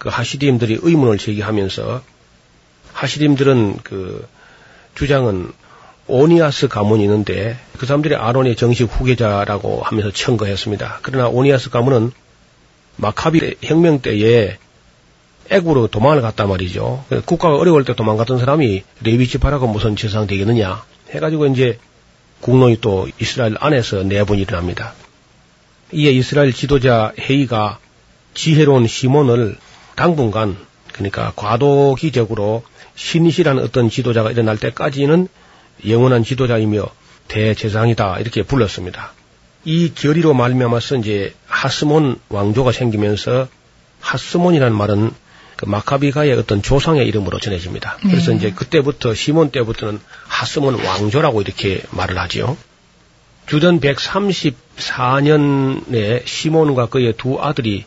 그 0.00 0.08
하시딤들이 0.08 0.78
의문을 0.80 1.18
제기하면서 1.18 2.02
하시딤들은 2.94 3.80
그 3.84 4.26
주장은 4.94 5.52
오니아스 6.06 6.68
가문이 6.68 7.04
있는데 7.04 7.58
그 7.76 7.84
사람들이 7.84 8.16
아론의 8.16 8.56
정식 8.56 8.84
후계자라고 8.84 9.82
하면서 9.82 10.10
청거했습니다. 10.10 11.00
그러나 11.02 11.28
오니아스 11.28 11.68
가문은 11.68 12.12
마카비 12.96 13.56
혁명 13.62 14.00
때에 14.00 14.56
애국으로 15.50 15.86
도망을 15.88 16.22
갔단 16.22 16.48
말이죠. 16.48 17.04
국가가 17.26 17.56
어려울 17.56 17.84
때 17.84 17.94
도망갔던 17.94 18.38
사람이 18.38 18.82
레위 19.02 19.28
지파라고 19.28 19.66
무슨 19.66 19.96
제사장 19.96 20.26
되겠느냐 20.26 20.82
해가지고 21.10 21.46
이제 21.48 21.78
국론이 22.40 22.80
또 22.80 23.06
이스라엘 23.20 23.56
안에서 23.60 24.02
내분이 24.02 24.40
일어납니다. 24.40 24.94
이에 25.92 26.10
이스라엘 26.10 26.54
지도자 26.54 27.12
회의가 27.18 27.78
지혜로운 28.32 28.86
시몬을 28.86 29.58
당분간 30.00 30.56
그러니까 30.94 31.34
과도기적으로 31.36 32.62
신실한 32.94 33.58
어떤 33.58 33.90
지도자가 33.90 34.30
일어날 34.30 34.56
때까지는 34.56 35.28
영원한 35.86 36.24
지도자이며 36.24 36.86
대제사장이다 37.28 38.20
이렇게 38.20 38.42
불렀습니다. 38.42 39.12
이 39.66 39.92
결의로 39.94 40.32
말미암아서 40.32 40.96
이제 40.96 41.34
하스몬 41.46 42.18
왕조가 42.30 42.72
생기면서 42.72 43.48
하스몬이라는 44.00 44.74
말은 44.74 45.10
그 45.56 45.66
마카비가의 45.66 46.32
어떤 46.32 46.62
조상의 46.62 47.06
이름으로 47.06 47.38
전해집니다. 47.38 47.98
그래서 48.00 48.30
네. 48.30 48.38
이제 48.38 48.52
그때부터 48.52 49.12
시몬 49.12 49.50
때부터는 49.50 50.00
하스몬 50.26 50.82
왕조라고 50.82 51.42
이렇게 51.42 51.82
말을 51.90 52.18
하지요. 52.18 52.56
주전 53.46 53.80
134년에 53.80 56.26
시몬과 56.26 56.86
그의 56.86 57.12
두 57.18 57.38
아들이 57.38 57.84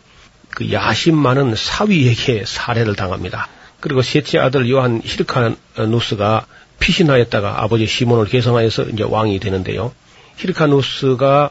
그 0.56 0.72
야심 0.72 1.16
많은 1.16 1.56
사위에게 1.56 2.44
살해를 2.46 2.96
당합니다. 2.96 3.48
그리고 3.80 4.02
셋째 4.02 4.40
아들 4.40 4.70
요한 4.70 5.02
히르카누스가 5.04 6.46
피신하였다가 6.80 7.64
아버지 7.64 7.86
시몬을 7.86 8.26
계성하여서 8.26 8.84
이제 8.86 9.04
왕이 9.04 9.40
되는데요. 9.40 9.94
히르카누스가 10.38 11.50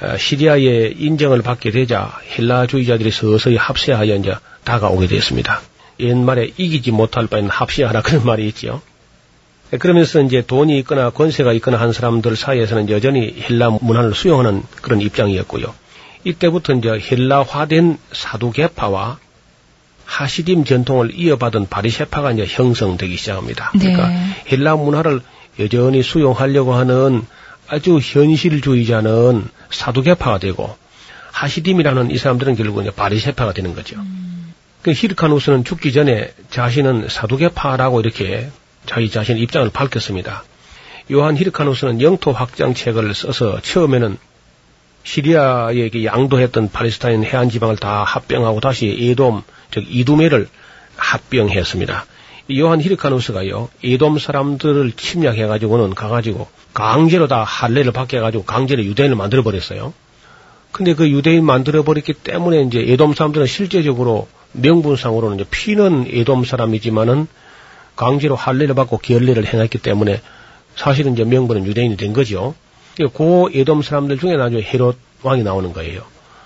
어, 0.00 0.16
시리아의 0.18 0.96
인정을 0.98 1.42
받게 1.42 1.70
되자 1.70 2.18
헬라주의자들이 2.36 3.10
서서히 3.10 3.56
합세하여 3.56 4.16
이제 4.16 4.34
다가오게 4.64 5.06
됐습니다. 5.06 5.60
옛말에 6.00 6.50
이기지 6.56 6.90
못할 6.90 7.26
바에는 7.28 7.48
합세하라 7.48 8.02
그런 8.02 8.24
말이 8.26 8.46
있지요. 8.48 8.82
그러면서 9.78 10.20
이제 10.20 10.42
돈이 10.46 10.78
있거나 10.80 11.10
권세가 11.10 11.52
있거나 11.54 11.80
한 11.80 11.92
사람들 11.92 12.36
사이에서는 12.36 12.90
여전히 12.90 13.34
헬라 13.40 13.70
문화를 13.80 14.14
수용하는 14.14 14.62
그런 14.80 15.00
입장이었고요. 15.00 15.74
이때부터 16.24 16.74
이제 16.74 16.88
헬라화된 16.88 17.98
사두개파와 18.12 19.18
하시딤 20.04 20.64
전통을 20.64 21.12
이어받은 21.14 21.68
바리세파가 21.68 22.32
이제 22.32 22.46
형성되기 22.46 23.16
시작합니다. 23.16 23.72
네. 23.74 23.92
그러니까 23.92 24.08
헬라 24.50 24.76
문화를 24.76 25.20
여전히 25.58 26.02
수용하려고 26.02 26.74
하는 26.74 27.24
아주 27.68 27.98
현실주의자는 28.02 29.48
사두개파가 29.70 30.38
되고 30.38 30.76
하시딤이라는 31.32 32.10
이 32.10 32.18
사람들은 32.18 32.56
결국 32.56 32.82
이제 32.82 32.90
바리세파가 32.90 33.52
되는 33.52 33.74
거죠. 33.74 33.96
그 34.82 34.92
히르카누스는 34.92 35.64
죽기 35.64 35.92
전에 35.92 36.32
자신은 36.50 37.08
사두개파라고 37.08 38.00
이렇게 38.00 38.50
자기 38.86 39.10
자신의 39.10 39.42
입장을 39.42 39.68
밝혔습니다. 39.70 40.44
요한 41.12 41.36
히르카누스는 41.36 42.02
영토 42.02 42.32
확장 42.32 42.74
책을 42.74 43.14
써서 43.14 43.60
처음에는 43.62 44.18
시리아에게 45.04 46.04
양도했던 46.04 46.70
팔레스타인 46.72 47.24
해안 47.24 47.50
지방을 47.50 47.76
다 47.76 48.04
합병하고 48.04 48.60
다시 48.60 48.96
에돔, 49.00 49.42
즉 49.70 49.84
이두메를 49.88 50.48
합병했습니다. 50.96 52.06
이 52.48 52.60
요한 52.60 52.80
히르카누스가요, 52.80 53.68
에돔 53.82 54.18
사람들을 54.18 54.92
침략해 54.92 55.46
가지고는 55.46 55.94
가가지고 55.94 56.48
강제로 56.74 57.28
다 57.28 57.44
할례를 57.44 57.92
받게 57.92 58.18
해가지고 58.18 58.44
강제로 58.44 58.82
유대인을 58.82 59.16
만들어 59.16 59.42
버렸어요. 59.42 59.94
근데 60.72 60.94
그 60.94 61.08
유대인 61.08 61.44
만들어 61.44 61.84
버렸기 61.84 62.14
때문에 62.14 62.62
이제 62.62 62.80
에돔 62.80 63.14
사람들은 63.14 63.46
실제적으로 63.46 64.26
명분상으로는 64.52 65.36
이제 65.36 65.46
피는 65.50 66.08
에돔 66.10 66.44
사람이지만은 66.44 67.28
강제로 67.94 68.34
할례를 68.34 68.74
받고 68.74 68.98
결례를 68.98 69.46
행했기 69.46 69.78
때문에 69.78 70.20
사실은 70.74 71.12
이제 71.12 71.24
명분은 71.24 71.64
유대인이 71.64 71.96
된 71.96 72.12
거죠. 72.12 72.54
그 72.96 73.50
에돔 73.52 73.82
사람들 73.82 74.18
중에 74.18 74.36
나중에 74.36 74.62
헤롯 74.62 74.96
왕이 75.22 75.42
나오는 75.42 75.72
거예요. 75.72 76.02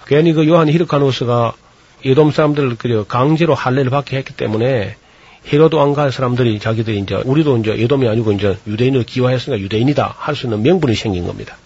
괜히 0.06 0.32
그 0.32 0.46
요한 0.48 0.68
히르카누스가 0.68 1.52
에돔 2.04 2.30
사람들을 2.30 2.76
그 2.76 3.04
강제로 3.06 3.54
할례를 3.54 3.90
받게 3.90 4.16
했기 4.16 4.34
때문에 4.34 4.96
헤롯 5.52 5.74
왕가 5.74 6.10
사람들이 6.10 6.58
자기들이 6.58 6.98
이제 6.98 7.14
우리도 7.14 7.58
이제 7.58 7.72
에돔이 7.72 8.08
아니고 8.08 8.32
이제 8.32 8.58
유대인으로 8.66 9.04
기화했으니까 9.04 9.60
유대인이다 9.60 10.14
할 10.18 10.34
수 10.34 10.46
있는 10.46 10.62
명분이 10.62 10.94
생긴 10.94 11.26
겁니다. 11.26 11.56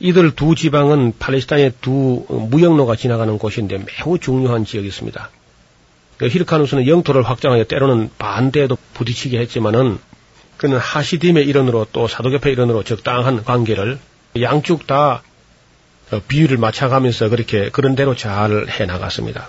이들 0.00 0.34
두 0.34 0.54
지방은 0.54 1.12
팔레스타인의 1.18 1.74
두 1.80 2.24
무역로가 2.28 2.96
지나가는 2.96 3.38
곳인데 3.38 3.78
매우 3.78 4.18
중요한 4.18 4.64
지역이 4.64 4.88
있습니다. 4.88 5.30
그 6.18 6.28
히르카누스는 6.28 6.86
영토를 6.86 7.22
확장하여 7.22 7.64
때로는 7.64 8.10
반대에도 8.18 8.76
부딪히게 8.94 9.38
했지만은 9.38 9.98
그는 10.62 10.78
하시딤의 10.78 11.44
일원으로 11.44 11.88
또 11.92 12.06
사도계파의 12.06 12.52
일원으로 12.52 12.84
적당한 12.84 13.42
관계를 13.42 13.98
양쪽 14.40 14.86
다 14.86 15.20
어, 16.12 16.20
비율을 16.28 16.56
맞춰가면서 16.56 17.30
그렇게 17.30 17.68
그런 17.70 17.96
대로 17.96 18.14
잘 18.14 18.68
해나갔습니다. 18.68 19.48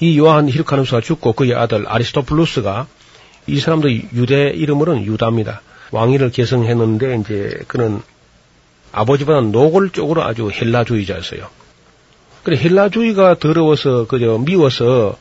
이 0.00 0.18
요한 0.18 0.50
히르카누스가 0.50 1.00
죽고 1.00 1.32
그의 1.32 1.54
아들 1.54 1.88
아리스토플루스가 1.88 2.86
이 3.46 3.58
사람도 3.58 3.90
유대 3.90 4.50
이름으로는 4.50 5.06
유다입니다. 5.06 5.62
왕위를 5.92 6.30
계승했는데 6.30 7.16
이제 7.22 7.60
그는 7.66 8.02
아버지보다는 8.92 9.50
노골적으로 9.50 10.24
아주 10.24 10.50
헬라주의자였어요. 10.50 11.48
그래 12.42 12.58
헬라주의가 12.58 13.38
더러워서 13.38 14.06
그저 14.06 14.36
미워서 14.44 15.16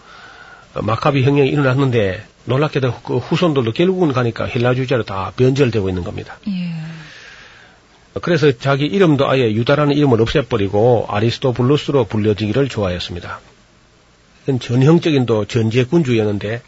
마카비 0.73 1.23
혁명이 1.23 1.47
일어났는데 1.47 2.25
놀랍게도 2.47 3.01
그 3.01 3.17
후손들도 3.17 3.71
결국은 3.73 4.13
가니까 4.13 4.45
헬라주의자로 4.45 5.03
다 5.03 5.31
변절되고 5.35 5.89
있는 5.89 6.03
겁니다. 6.03 6.37
예. 6.47 6.73
그래서 8.21 8.51
자기 8.57 8.85
이름도 8.85 9.29
아예 9.29 9.51
유다라는 9.51 9.95
이름을 9.95 10.19
없애버리고 10.21 11.05
아리스토블루스로 11.09 12.05
불려지기를 12.05 12.67
좋아했습니다. 12.69 13.39
전형적인 14.59 15.25
또 15.25 15.45
전제 15.45 15.83
군주였는데 15.83 16.61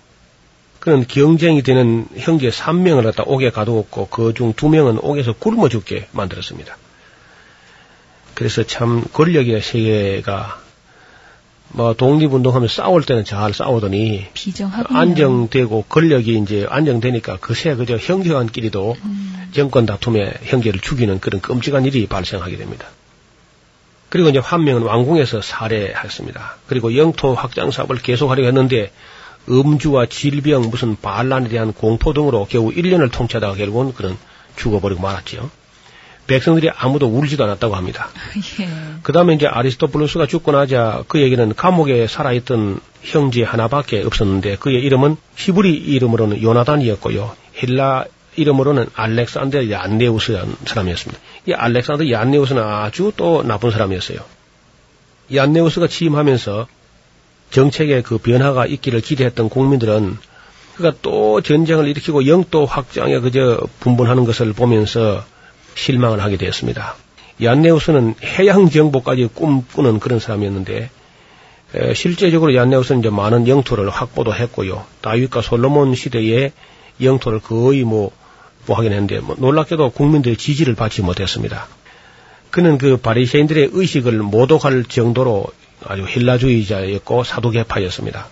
그는 0.79 1.05
경쟁이 1.07 1.63
되는 1.63 2.07
형제 2.17 2.49
3명을 2.49 3.03
갖다 3.03 3.23
옥에 3.23 3.49
가두었고 3.49 4.07
그 4.07 4.33
중 4.33 4.53
2명은 4.53 4.99
옥에서 5.03 5.33
굶어 5.33 5.69
죽게 5.69 6.07
만들었습니다. 6.11 6.77
그래서 8.35 8.63
참 8.63 9.03
권력의 9.11 9.61
세계가 9.61 10.61
뭐 11.71 11.93
독립운동하면 11.93 12.67
싸울 12.67 13.03
때는 13.03 13.25
잘 13.25 13.53
싸우더니 13.53 14.27
비정하군요. 14.33 14.97
안정되고 14.97 15.85
권력이 15.87 16.37
이제 16.39 16.65
안정되니까 16.69 17.37
그새 17.37 17.75
그저 17.75 17.97
형제간끼리도 17.97 18.97
음. 19.03 19.49
정권 19.51 19.85
다툼에 19.85 20.33
형제를 20.43 20.79
죽이는 20.79 21.19
그런 21.19 21.41
끔찍한 21.41 21.85
일이 21.85 22.07
발생하게 22.07 22.57
됩니다. 22.57 22.87
그리고 24.09 24.29
이제 24.29 24.39
한 24.39 24.63
명은 24.63 24.81
왕궁에서 24.83 25.41
살해했습니다. 25.41 26.57
그리고 26.67 26.97
영토 26.97 27.35
확장 27.35 27.69
사업을 27.69 27.97
계속하려 27.97 28.43
했는데 28.45 28.91
음주와 29.47 30.07
질병 30.07 30.61
무슨 30.69 30.95
반란에 30.99 31.49
대한 31.49 31.73
공포 31.73 32.13
등으로 32.13 32.47
겨우 32.49 32.71
1년을 32.71 33.11
통치하다가 33.11 33.55
결국은 33.55 33.93
그는 33.93 34.17
죽어버리고 34.55 35.01
말았지요. 35.01 35.49
백성들이 36.29 36.69
아무도 36.69 37.07
울지도 37.07 37.43
않았다고 37.43 37.75
합니다. 37.75 38.09
예. 38.61 38.69
그 39.03 39.11
다음에 39.11 39.33
이제 39.33 39.47
아리스토플루스가 39.47 40.27
죽고 40.27 40.51
나자 40.51 41.03
그에게는 41.07 41.55
감옥에 41.55 42.07
살아있던 42.07 42.79
형제 43.01 43.43
하나밖에 43.43 44.03
없었는데 44.03 44.57
그의 44.57 44.81
이름은 44.83 45.17
히브리 45.35 45.73
이름으로는 45.73 46.41
요나단이었고요. 46.41 47.35
헬라 47.61 48.05
이름으로는 48.35 48.87
알렉산더 48.93 49.69
얀네우스라는 49.69 50.55
사람이었습니다. 50.65 51.21
이 51.47 51.53
알렉산더 51.53 52.09
얀네우스는 52.09 52.63
아주 52.63 53.11
또 53.17 53.43
나쁜 53.43 53.71
사람이었어요. 53.71 54.19
얀네우스가 55.33 55.87
취임하면서 55.87 56.67
정책에 57.49 58.01
그 58.01 58.19
변화가 58.19 58.67
있기를 58.67 59.01
기대했던 59.01 59.49
국민들은 59.49 60.17
그가 60.75 60.93
또 61.01 61.41
전쟁을 61.41 61.87
일으키고 61.87 62.27
영토 62.27 62.65
확장에 62.65 63.19
그저 63.19 63.59
분분하는 63.79 64.25
것을 64.25 64.53
보면서 64.53 65.25
실망을 65.75 66.21
하게 66.21 66.37
되었습니다. 66.37 66.95
얀네우스는 67.41 68.15
해양 68.23 68.69
정복까지 68.69 69.29
꿈꾸는 69.33 69.99
그런 69.99 70.19
사람이었는데 70.19 70.89
에, 71.75 71.93
실제적으로 71.93 72.55
얀네우스는 72.55 72.99
이제 72.99 73.09
많은 73.09 73.47
영토를 73.47 73.89
확보도 73.89 74.33
했고요. 74.33 74.85
다윗과 75.01 75.41
솔로몬 75.41 75.95
시대에 75.95 76.51
영토를 77.01 77.39
거의 77.39 77.83
뭐, 77.83 78.11
뭐 78.65 78.77
하긴 78.77 78.91
했는데 78.91 79.19
뭐 79.19 79.35
놀랍게도 79.39 79.91
국민들의 79.91 80.37
지지를 80.37 80.75
받지 80.75 81.01
못했습니다. 81.01 81.67
그는 82.51 82.77
그 82.77 82.97
바리새인들의 82.97 83.69
의식을 83.71 84.13
모독할 84.19 84.83
정도로 84.85 85.47
아주 85.85 86.05
헬라주의자였고 86.05 87.23
사도계파였습니다. 87.23 88.27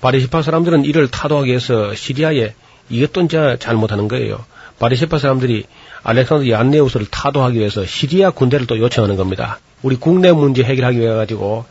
바리시파 0.00 0.42
사람들은 0.42 0.84
이를 0.84 1.08
타도하기 1.08 1.48
위해서 1.48 1.94
시리아에 1.94 2.54
이것도 2.90 3.22
이제 3.22 3.56
잘못하는 3.58 4.08
거예요. 4.08 4.44
바리시파 4.78 5.18
사람들이 5.18 5.64
알렉산더 6.04 6.48
얀네우스를 6.48 7.06
타도하기 7.10 7.58
위해서 7.58 7.86
시리아 7.86 8.30
군대를 8.30 8.66
또 8.66 8.78
요청하는 8.78 9.16
겁니다. 9.16 9.60
우리 9.82 9.96
국내 9.96 10.32
문제 10.32 10.62
해결하기 10.62 10.98
위해 10.98 11.12
가지고 11.12 11.64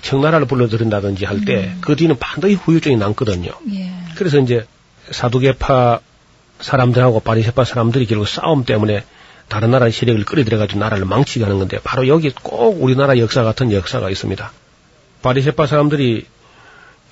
청나라를 0.00 0.46
불러들인다든지 0.46 1.24
할 1.24 1.44
때그 1.44 1.96
뒤는 1.96 2.18
반드시 2.18 2.54
후유증이 2.54 2.96
남거든요. 2.96 3.52
예. 3.74 3.92
그래서 4.16 4.38
이제 4.38 4.66
사두개파 5.10 6.00
사람들하고 6.60 7.20
바리세파 7.20 7.64
사람들이 7.64 8.06
결국 8.06 8.26
싸움 8.26 8.64
때문에 8.64 9.04
다른 9.48 9.70
나라의 9.70 9.92
세력을 9.92 10.24
끌어들여가지고 10.24 10.80
나라를 10.80 11.04
망치게 11.04 11.44
하는 11.44 11.58
건데 11.58 11.78
바로 11.82 12.08
여기 12.08 12.30
꼭 12.30 12.82
우리나라 12.82 13.18
역사 13.18 13.42
같은 13.42 13.72
역사가 13.72 14.10
있습니다. 14.10 14.52
바리세파 15.22 15.66
사람들이 15.66 16.26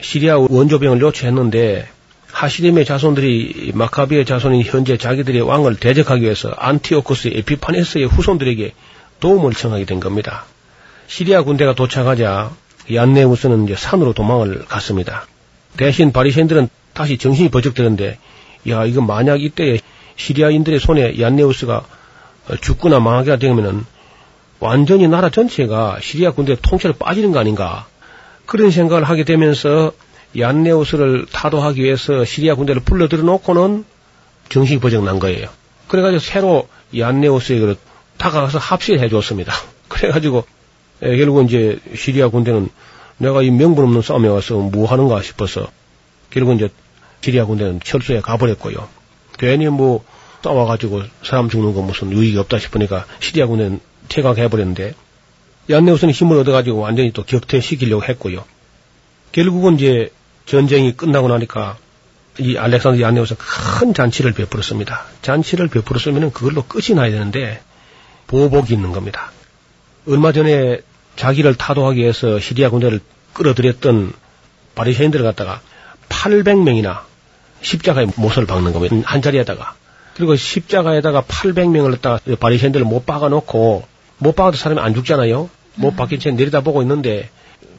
시리아 0.00 0.38
원조병을 0.38 1.00
요청했는데 1.00 1.88
하시림의 2.32 2.84
자손들이 2.84 3.72
마카비의 3.74 4.24
자손인 4.24 4.62
현재 4.64 4.96
자기들의 4.96 5.40
왕을 5.42 5.76
대적하기 5.76 6.22
위해서 6.22 6.50
안티오코스 6.50 7.28
에피파네스의 7.28 8.06
후손들에게 8.06 8.72
도움을 9.20 9.52
청하게 9.52 9.84
된 9.84 10.00
겁니다. 10.00 10.44
시리아 11.06 11.42
군대가 11.42 11.74
도착하자 11.74 12.50
얀네우스는 12.92 13.64
이제 13.64 13.74
산으로 13.74 14.12
도망을 14.12 14.64
갔습니다. 14.66 15.26
대신 15.76 16.12
바리새인들은 16.12 16.68
다시 16.92 17.18
정신이 17.18 17.50
버쩍되는데 17.50 18.18
야 18.68 18.84
이거 18.84 19.00
만약 19.00 19.42
이때 19.42 19.78
시리아인들의 20.16 20.80
손에 20.80 21.20
얀네우스가 21.20 21.84
죽거나 22.60 23.00
망하게 23.00 23.38
되면은 23.38 23.84
완전히 24.58 25.08
나라 25.08 25.30
전체가 25.30 25.98
시리아 26.00 26.32
군대 26.32 26.56
통째로 26.60 26.94
빠지는 26.94 27.32
거 27.32 27.38
아닌가 27.38 27.86
그런 28.46 28.70
생각을 28.70 29.04
하게 29.04 29.24
되면서 29.24 29.92
얀네우스를 30.36 31.26
타도하기 31.32 31.82
위해서 31.82 32.24
시리아 32.24 32.54
군대를 32.54 32.82
불러들여 32.82 33.22
놓고는 33.22 33.84
정신이 34.48 34.80
버쩍 34.80 35.04
난 35.04 35.18
거예요. 35.18 35.48
그래가지고 35.88 36.20
새로 36.20 36.68
얀네우스에게 36.96 37.74
다가가서 38.16 38.58
합시해 38.58 39.08
줬습니다. 39.08 39.52
그래가지고 39.88 40.44
에, 41.02 41.16
결국은 41.16 41.46
이제 41.46 41.78
시리아 41.94 42.28
군대는 42.28 42.68
내가 43.18 43.42
이 43.42 43.50
명분 43.50 43.84
없는 43.84 44.02
싸움에 44.02 44.28
와서 44.28 44.56
뭐 44.56 44.86
하는가 44.86 45.22
싶어서 45.22 45.66
결국은 46.30 46.56
이제 46.56 46.68
시리아 47.22 47.44
군대는 47.44 47.80
철수에 47.82 48.20
가버렸고요. 48.20 48.88
괜히 49.38 49.68
뭐 49.68 50.04
싸워가지고 50.42 51.02
사람 51.22 51.48
죽는 51.48 51.74
거 51.74 51.82
무슨 51.82 52.12
유익이 52.12 52.38
없다 52.38 52.58
싶으니까 52.58 53.04
시리아 53.20 53.46
군대는 53.46 53.80
퇴각해버렸는데 54.08 54.94
얀네우스는 55.68 56.12
힘을 56.12 56.38
얻어가지고 56.38 56.78
완전히 56.78 57.12
또 57.12 57.24
격퇴시키려고 57.24 58.04
했고요. 58.04 58.44
결국은 59.32 59.74
이제 59.74 60.10
전쟁이 60.46 60.96
끝나고 60.96 61.28
나니까 61.28 61.76
이 62.38 62.56
알렉산더 62.56 63.00
얀네우스가 63.00 63.44
큰 63.78 63.94
잔치를 63.94 64.32
베풀었습니다. 64.32 65.04
잔치를 65.22 65.68
베풀었으면 65.68 66.32
그걸로 66.32 66.62
끝이 66.62 66.94
나야 66.94 67.10
되는데 67.10 67.60
보복이 68.26 68.72
있는 68.72 68.92
겁니다. 68.92 69.32
얼마 70.06 70.32
전에 70.32 70.80
자기를 71.16 71.54
타도하기 71.56 72.00
위해서 72.00 72.38
시리아 72.38 72.70
군대를 72.70 73.00
끌어들였던 73.34 74.12
바리새인들을 74.74 75.24
갖다가 75.24 75.60
800명이나 76.08 77.00
십자가에 77.62 78.06
못을 78.16 78.46
박는 78.46 78.72
겁니다. 78.72 78.96
한 79.04 79.20
자리에다가. 79.22 79.74
그리고 80.14 80.34
십자가에다가 80.36 81.22
800명을 81.22 81.92
갖다가 81.92 82.18
바리새인들을 82.38 82.86
못 82.86 83.06
박아놓고 83.06 83.84
못 84.18 84.36
박아도 84.36 84.56
사람이 84.56 84.80
안 84.80 84.94
죽잖아요. 84.94 85.50
못 85.74 85.96
박힌 85.96 86.20
채 86.20 86.30
내려다보고 86.30 86.82
있는데 86.82 87.30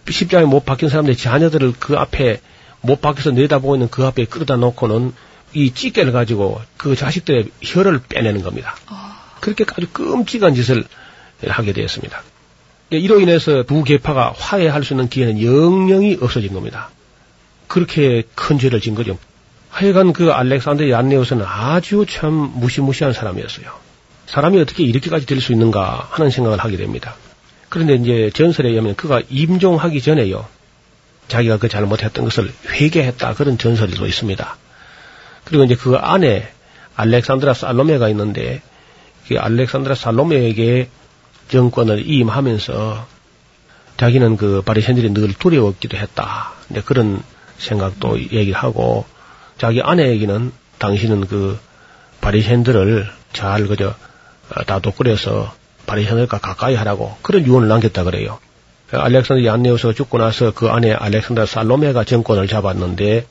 십자가에 0.09 0.45
못 0.45 0.65
박힌 0.65 0.89
사람들의 0.89 1.15
자녀들을 1.17 1.73
그 1.79 1.97
앞에 1.97 2.41
못 2.81 3.01
박혀서 3.01 3.31
내려다보고 3.31 3.75
있는 3.75 3.89
그 3.89 4.05
앞에 4.05 4.25
끌어다 4.25 4.55
놓고는 4.55 5.13
이 5.53 5.73
찌개를 5.73 6.11
가지고 6.11 6.61
그 6.77 6.95
자식들의 6.95 7.51
혀를 7.61 8.01
빼내는 8.09 8.41
겁니다. 8.41 8.75
그렇게 9.39 9.65
아주 9.75 9.87
끔찍한 9.91 10.55
짓을 10.55 10.85
하게 11.47 11.73
되었습니다. 11.73 12.23
이로 12.91 13.19
인해서 13.19 13.63
두 13.63 13.83
계파가 13.83 14.33
화해할 14.37 14.83
수 14.83 14.93
있는 14.93 15.09
기회는 15.09 15.41
영영이 15.41 16.17
없어진 16.21 16.53
겁니다. 16.53 16.89
그렇게 17.67 18.23
큰 18.35 18.59
죄를 18.59 18.81
진 18.81 18.95
거죠. 18.95 19.17
하여간 19.69 20.11
그 20.13 20.31
알렉산더 20.31 20.89
얀네우스는 20.89 21.45
아주 21.47 22.05
참 22.09 22.33
무시무시한 22.55 23.13
사람이었어요. 23.13 23.71
사람이 24.25 24.59
어떻게 24.59 24.83
이렇게까지 24.83 25.25
될 25.25 25.39
수 25.39 25.53
있는가 25.53 26.07
하는 26.11 26.29
생각을 26.29 26.59
하게 26.59 26.77
됩니다. 26.77 27.15
그런데 27.72 27.95
이제 27.95 28.30
전설에 28.34 28.69
의하면 28.69 28.95
그가 28.95 29.22
임종하기 29.30 30.01
전에요. 30.01 30.45
자기가 31.30 31.55
그 31.55 31.69
잘못했던 31.69 32.26
것을 32.26 32.51
회개했다 32.67 33.34
그런 33.36 33.57
전설도 33.57 34.05
있습니다. 34.05 34.57
그리고 35.45 35.63
이제 35.63 35.76
그 35.76 35.95
안에 35.95 36.51
알렉산드라 36.97 37.53
살로메가 37.53 38.09
있는데 38.09 38.61
그 39.30 39.39
알렉산드라 39.39 39.95
살로메에게 39.95 40.89
정권을 41.47 42.05
이임하면서 42.09 43.07
자기는 43.95 44.36
그 44.36 44.61
바리새인들이 44.63 45.13
늘 45.13 45.34
두려웠기도 45.34 45.95
했다. 45.95 46.51
네, 46.67 46.82
그런 46.82 47.24
생각도 47.57 48.19
얘기를 48.19 48.53
하고 48.53 49.05
자기 49.57 49.82
아내에게는 49.82 50.51
당신은 50.78 51.28
그 51.28 51.57
바리새인들을 52.19 53.09
잘 53.32 53.67
그저 53.67 53.95
어, 54.53 54.63
다독거려서 54.65 55.61
바리새인들과 55.91 56.37
가까이 56.37 56.75
하라고 56.75 57.17
그런 57.21 57.45
유언을 57.45 57.67
남겼다 57.67 58.05
그래요. 58.05 58.39
알렉산더 58.93 59.45
얀네우스가 59.45 59.93
죽고 59.93 60.19
나서 60.19 60.51
그 60.51 60.69
안에 60.69 60.93
알렉산더 60.93 61.45
살로메가 61.45 62.05
정권을 62.05 62.47
잡았는데 62.47 63.25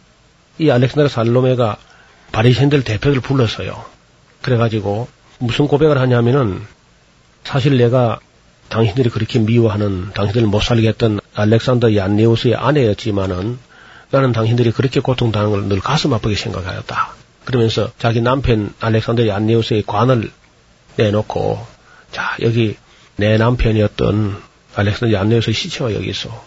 이 0.59 0.71
알렉산더 0.71 1.09
살로메가 1.09 1.79
바리새인들 2.33 2.85
대표를 2.85 3.21
불렀어요. 3.23 3.83
그래가지고 4.43 5.09
무슨 5.39 5.69
고백을 5.69 5.99
하냐면은 5.99 6.61
사실 7.45 7.79
내가 7.79 8.21
당신들이 8.69 9.09
그렇게 9.09 9.39
미워하는 9.39 10.11
당신들을 10.13 10.47
못 10.47 10.63
살게 10.63 10.89
했던 10.89 11.19
알렉산더 11.35 11.97
얀네우스의 11.97 12.57
아내였지만은 12.57 13.59
나는 14.11 14.33
당신들이 14.33 14.73
그렇게 14.73 15.01
고통당하는 15.01 15.53
걸늘 15.53 15.81
가슴 15.81 16.13
아프게 16.13 16.35
생각하였다. 16.35 17.15
그러면서 17.47 17.91
자기 17.99 18.21
남편 18.21 18.75
알렉산더 18.81 19.27
얀네우스의 19.27 19.85
관을 19.87 20.31
내놓고 20.97 21.80
자 22.13 22.37
여기 22.43 22.77
내 23.17 23.37
남편이었던 23.37 24.43
알렉산더 24.75 25.13
얀네우스의 25.13 25.55
시체가 25.55 25.95
여기 25.95 26.11
있어. 26.11 26.43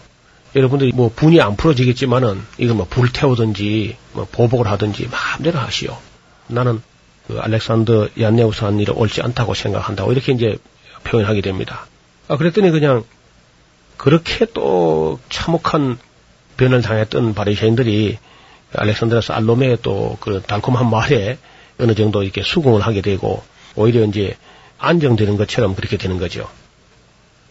여러분들이 0.56 0.92
뭐 0.92 1.10
분이 1.14 1.40
안 1.40 1.56
풀어지겠지만은 1.56 2.40
이거 2.58 2.74
뭐 2.74 2.86
불태우든지 2.88 3.96
뭐 4.12 4.26
보복을 4.30 4.68
하든지 4.68 5.08
마음대로 5.10 5.58
하시오. 5.58 5.96
나는 6.48 6.80
그 7.26 7.38
알렉산더 7.40 8.10
얀네우스 8.20 8.64
한 8.64 8.78
일은 8.78 8.94
옳지 8.94 9.22
않다고 9.22 9.54
생각한다고 9.54 10.12
이렇게 10.12 10.32
이제 10.32 10.58
표현하게 11.04 11.40
됩니다. 11.40 11.86
아 12.28 12.36
그랬더니 12.36 12.70
그냥 12.70 13.04
그렇게 13.96 14.46
또 14.52 15.18
참혹한 15.28 15.98
변을 16.56 16.82
당했던 16.82 17.34
바리새인들이 17.34 18.18
알렉산드라 18.76 19.20
살로메의 19.20 19.78
또 19.82 20.16
그 20.20 20.42
달콤한 20.42 20.90
말에 20.90 21.38
어느 21.78 21.94
정도 21.94 22.22
이렇게 22.22 22.42
수긍을 22.42 22.80
하게 22.82 23.00
되고 23.00 23.42
오히려 23.76 24.04
이제 24.04 24.36
안정되는 24.78 25.36
것처럼 25.36 25.74
그렇게 25.74 25.96
되는 25.96 26.18
거죠. 26.18 26.48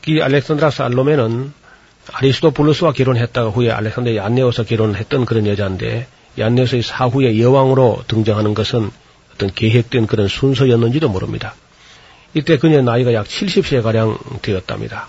이 0.07 0.19
알렉산드라 0.21 0.69
살로메는 0.69 1.53
아리스토블루스와 2.11 2.91
결혼했다가 2.93 3.49
후에 3.49 3.71
알렉산더 3.71 4.15
얀네오서 4.15 4.63
결혼을 4.63 4.97
했던 4.97 5.25
그런 5.25 5.47
여자인데 5.47 6.07
얀네오서의 6.37 6.83
사후에 6.83 7.39
여왕으로 7.39 8.03
등장하는 8.07 8.53
것은 8.53 8.91
어떤 9.33 9.53
계획된 9.53 10.07
그런 10.07 10.27
순서였는지도 10.27 11.09
모릅니다. 11.09 11.55
이때 12.33 12.57
그녀의 12.57 12.83
나이가 12.83 13.13
약 13.13 13.25
70세 13.25 13.81
가량 13.81 14.17
되었답니다. 14.41 15.07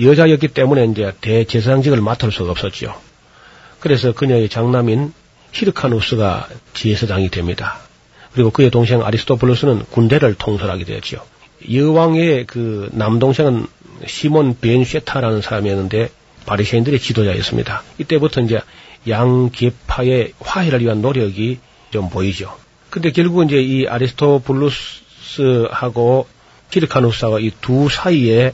여자였기 0.00 0.48
때문에 0.48 0.86
이제 0.86 1.12
대제사장직을 1.20 2.00
맡을 2.00 2.32
수가 2.32 2.50
없었죠. 2.50 2.94
그래서 3.80 4.12
그녀의 4.12 4.48
장남인 4.48 5.12
히르카누스가 5.52 6.48
지혜사장이 6.72 7.28
됩니다. 7.28 7.78
그리고 8.32 8.50
그의 8.50 8.70
동생 8.70 9.02
아리스토블루스는 9.04 9.84
군대를 9.90 10.34
통솔하게 10.34 10.84
되었죠. 10.84 11.24
여왕의 11.72 12.46
그 12.46 12.88
남동생은 12.92 13.66
시몬 14.06 14.56
벤쉐타라는 14.60 15.42
사람이었는데 15.42 16.10
바리새인들의 16.46 17.00
지도자였습니다. 17.00 17.82
이때부터 17.98 18.42
이제 18.42 18.60
양계파의 19.08 20.34
화해를 20.40 20.80
위한 20.80 21.00
노력이 21.02 21.58
좀 21.90 22.08
보이죠. 22.10 22.56
근데 22.90 23.12
결국 23.12 23.44
이제 23.44 23.60
이 23.60 23.86
아리스토블루스하고 23.86 26.26
히르카누스하고 26.70 27.38
이두 27.38 27.88
사이에 27.88 28.52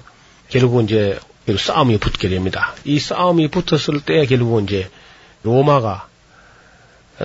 결국 0.49 0.85
이제 0.85 1.19
싸움이 1.57 1.97
붙게 1.99 2.29
됩니다. 2.29 2.75
이 2.85 2.99
싸움이 2.99 3.49
붙었을 3.49 4.01
때 4.05 4.27
결국 4.27 4.63
이제 4.63 4.91
로마가 5.43 6.07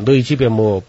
너희 0.01 0.23
집에 0.23 0.47
뭐 0.47 0.81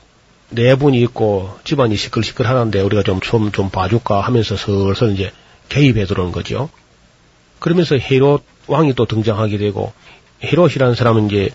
네 0.51 0.75
분이 0.77 1.01
있고 1.03 1.51
집안이 1.65 1.97
시끌시끌 1.97 2.47
하는데 2.47 2.81
우리가 2.81 3.03
좀, 3.03 3.21
좀, 3.21 3.51
좀 3.53 3.71
봐줄까 3.71 4.21
하면서 4.21 4.57
슬슬 4.57 5.13
이제 5.13 5.33
개입해 5.69 6.07
들어오는 6.07 6.33
거죠. 6.33 6.71
그러면서 7.59 7.97
헤롯 7.97 8.45
왕이 8.69 8.95
또 8.95 9.07
등장하게 9.07 9.59
되고 9.59 9.93
헤롯이라는 10.45 10.95
사람은 10.95 11.27
이제 11.27 11.51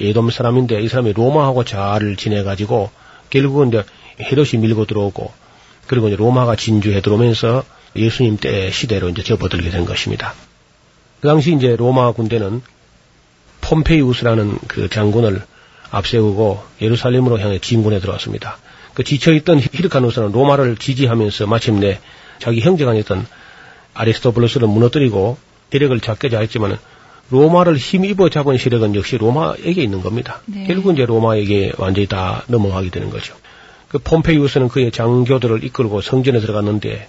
예돔 0.00 0.30
사람인데 0.30 0.82
이 0.82 0.88
사람이 0.88 1.12
로마하고 1.12 1.64
잘 1.64 2.16
지내가지고 2.16 2.90
결국은 3.30 3.68
이제 3.68 3.84
헤롯이 4.20 4.60
밀고 4.60 4.86
들어오고 4.86 5.32
그리고 5.86 6.08
이제 6.08 6.16
로마가 6.16 6.56
진주해 6.56 7.00
들어오면서 7.00 7.64
예수님 7.96 8.38
때 8.38 8.70
시대로 8.70 9.08
이제 9.08 9.22
접어들게 9.22 9.70
된 9.70 9.84
것입니다. 9.84 10.34
그 11.20 11.28
당시 11.28 11.54
이제 11.54 11.76
로마 11.76 12.12
군대는 12.12 12.62
폼페이우스라는 13.60 14.58
그 14.68 14.88
장군을 14.90 15.42
앞세우고 15.90 16.62
예루살렘으로 16.80 17.38
향해 17.38 17.58
진군에 17.58 18.00
들어왔습니다. 18.00 18.58
그 18.94 19.04
지쳐있던 19.04 19.60
히르카누스는 19.60 20.32
로마를 20.32 20.76
지지하면서 20.76 21.46
마침내 21.46 22.00
자기 22.38 22.60
형제간이었던 22.60 23.26
아리스토블루스를 23.94 24.68
무너뜨리고 24.68 25.36
세력을 25.70 25.98
잡게 26.00 26.28
하였지만은 26.28 26.76
로마를 27.30 27.76
힘입어 27.76 28.28
잡은 28.28 28.58
세력은 28.58 28.94
역시 28.94 29.16
로마에게 29.16 29.82
있는 29.82 30.02
겁니다. 30.02 30.40
네. 30.46 30.66
결국 30.66 30.92
이제 30.92 31.04
로마에게 31.04 31.72
완전히 31.78 32.06
다 32.06 32.44
넘어가게 32.46 32.90
되는 32.90 33.10
거죠. 33.10 33.34
그 33.88 33.98
폼페이우스는 33.98 34.68
그의 34.68 34.92
장교들을 34.92 35.64
이끌고 35.64 36.00
성전에 36.00 36.40
들어갔는데 36.40 37.08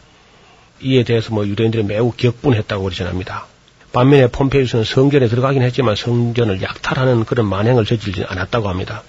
이에 0.82 1.03
대해서 1.03 1.34
뭐 1.34 1.45
유대인들이 1.45 1.84
매우 1.84 2.11
격분했다고 2.11 2.84
그러전합니다. 2.84 3.47
반면에 3.96 4.28
폼페이우스는 4.28 4.84
성전에 4.84 5.30
들어가긴 5.30 5.62
했지만 5.62 5.96
성전을 5.96 6.62
약탈하는 6.62 7.24
그런 7.24 7.48
만행을 7.48 7.86
저지르지 7.86 8.26
않았다고 8.28 8.68
합니다. 8.68 9.04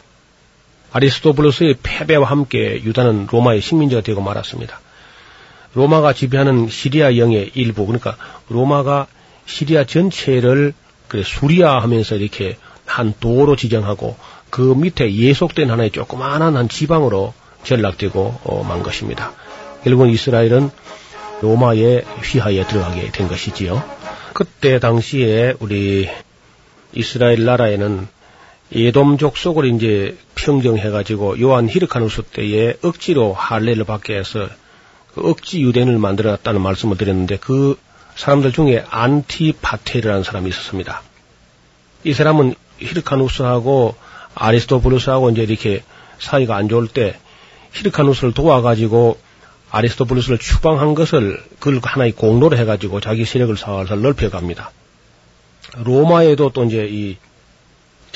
아리스토블루스의 0.93 1.79
패배와 1.83 2.31
함께 2.31 2.81
유다는 2.85 3.27
로마의 3.29 3.63
식민지가 3.63 4.03
되고 4.03 4.21
말았습니다. 4.21 4.81
로마가 5.75 6.13
지배하는 6.13 6.69
시리아 6.69 7.17
영의 7.17 7.51
일부, 7.55 7.85
그러니까 7.85 8.17
로마가 8.49 9.09
시리아 9.45 9.83
전체를 9.83 10.73
그 11.09 11.25
수리아하면서 11.25 12.15
이렇게 12.15 12.57
한 12.85 13.13
도로 13.19 13.57
지정하고 13.57 14.17
그 14.51 14.61
밑에 14.61 15.13
예속된 15.13 15.69
하나의 15.69 15.91
조그마한 15.91 16.57
한 16.57 16.69
지방으로 16.69 17.35
전락되고 17.65 18.41
어, 18.45 18.63
만 18.63 18.85
것입니다. 18.85 19.33
결국은 19.83 20.11
이스라엘은 20.11 20.71
로마의 21.43 22.05
휘하에 22.23 22.65
들어가게 22.69 23.11
된 23.11 23.27
것이지요. 23.27 23.96
그때 24.37 24.79
당시에 24.79 25.55
우리 25.61 26.11
이스라엘 26.93 27.47
나라에는 27.47 28.07
예돔족 28.71 29.39
속을 29.39 29.65
이제 29.65 30.19
평정해가지고 30.35 31.41
요한 31.41 31.71
히르카누스 31.71 32.25
때에 32.35 32.75
억지로 32.83 33.33
할례를 33.33 33.85
받게 33.85 34.15
해서 34.15 34.47
그 35.15 35.27
억지 35.27 35.63
유대인을 35.63 35.97
만들어놨다는 35.97 36.61
말씀을 36.61 36.99
드렸는데 36.99 37.39
그 37.39 37.79
사람들 38.17 38.53
중에 38.53 38.85
안티파테르라는 38.91 40.23
사람이 40.23 40.51
있었습니다. 40.51 41.01
이 42.05 42.13
사람은 42.13 42.57
히르카누스하고 42.77 43.95
아리스토블루스하고 44.35 45.31
이제 45.31 45.45
이렇게 45.45 45.83
사이가 46.19 46.55
안 46.55 46.69
좋을 46.69 46.89
때 46.89 47.17
히르카누스를 47.73 48.35
도와가지고 48.35 49.19
아리스토블루스를 49.71 50.39
추방한 50.39 50.95
것을 50.95 51.43
그걸 51.59 51.81
하나의 51.83 52.13
공로로 52.13 52.57
해가지고 52.57 53.01
자기 53.01 53.25
세력을 53.25 53.57
살살 53.57 54.01
넓혀갑니다. 54.01 54.71
로마에도 55.85 56.51
또 56.51 56.65
이제 56.65 56.87
이 56.91 57.17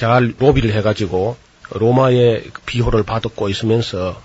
잘 0.00 0.32
로비를 0.38 0.72
해가지고 0.76 1.36
로마의 1.72 2.50
비호를 2.64 3.02
받고 3.02 3.50
있으면서 3.50 4.18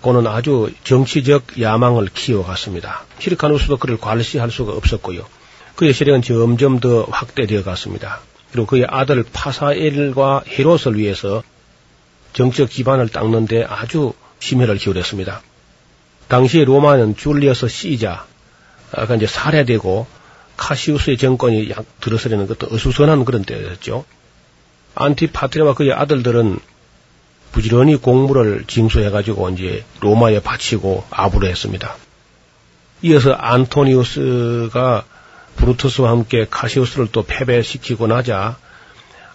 그는 0.00 0.28
아주 0.28 0.72
정치적 0.84 1.60
야망을 1.60 2.06
키워갔습니다. 2.14 3.04
히르카누스도 3.18 3.78
그를 3.78 3.96
관시할 3.98 4.52
수가 4.52 4.74
없었고요. 4.74 5.26
그의 5.74 5.92
세력은 5.92 6.22
점점 6.22 6.78
더 6.78 7.02
확대되어 7.02 7.64
갔습니다. 7.64 8.20
그리고 8.52 8.68
그의 8.68 8.86
아들 8.88 9.24
파사엘과 9.32 10.44
헤롯을 10.46 10.96
위해서 10.96 11.42
정치적 12.34 12.70
기반을 12.70 13.08
닦는데 13.08 13.64
아주 13.64 14.12
심혈을 14.38 14.76
기울였습니다. 14.76 15.42
당시 16.28 16.64
로마는 16.64 17.16
줄리어스 17.16 17.68
시자가 17.68 18.26
이제 19.16 19.26
살해되고 19.26 20.06
카시우스의 20.56 21.18
정권이 21.18 21.70
약 21.70 21.84
들어서려는 22.00 22.46
것도 22.46 22.68
어수선한 22.74 23.24
그런 23.24 23.44
때였죠. 23.44 24.04
안티파트레와 24.94 25.74
그의 25.74 25.92
아들들은 25.92 26.58
부지런히 27.52 27.96
공물을 27.96 28.64
징수해가지고 28.66 29.50
이제 29.50 29.84
로마에 30.00 30.40
바치고 30.40 31.04
아부를 31.10 31.48
했습니다. 31.50 31.96
이어서 33.02 33.32
안토니우스가 33.32 35.04
브루투스와 35.56 36.10
함께 36.10 36.46
카시우스를 36.48 37.08
또 37.12 37.22
패배시키고 37.22 38.06
나자 38.06 38.58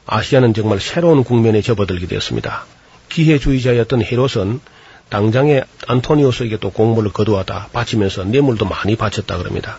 아시아는 0.05 0.53
정말 0.53 0.79
새로운 0.79 1.23
국면에 1.23 1.61
접어들게 1.61 2.07
되었습니다. 2.07 2.65
기회주의자였던 3.09 4.03
헤롯은 4.03 4.59
당장에 5.11 5.61
안토니우스에게 5.87 6.57
또 6.57 6.71
공물을 6.71 7.11
거두어다 7.11 7.67
바치면서 7.73 8.23
뇌물도 8.23 8.65
많이 8.65 8.95
바쳤다 8.95 9.37
그럽니다. 9.37 9.77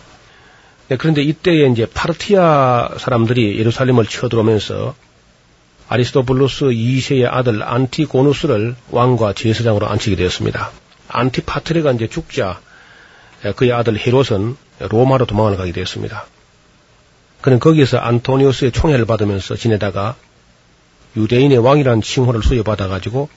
네, 0.87 0.95
그런데 0.95 1.23
이때에 1.23 1.65
이제 1.67 1.87
파르티아 1.87 2.97
사람들이 2.99 3.57
예루살렘을 3.57 4.05
쳐들어오면서 4.05 4.95
아리스토블루스 5.89 6.65
2세의 6.65 7.27
아들 7.29 7.63
안티고누스를 7.63 8.75
왕과 8.91 9.33
제사장으로 9.33 9.87
앉히게 9.87 10.15
되었습니다. 10.15 10.71
안티파트레가 11.07 11.91
이제 11.93 12.07
죽자 12.07 12.59
그의 13.55 13.73
아들 13.73 13.97
헤롯은 13.97 14.55
로마로 14.79 15.25
도망을 15.25 15.57
가게 15.57 15.71
되었습니다. 15.71 16.27
그는 17.41 17.59
거기에서 17.59 17.97
안토니우스의 17.97 18.71
총애를 18.71 19.05
받으면서 19.05 19.55
지내다가 19.55 20.15
유대인의 21.17 21.57
왕이라는 21.57 22.03
칭호를 22.03 22.43
수여받아가지고 22.43 23.29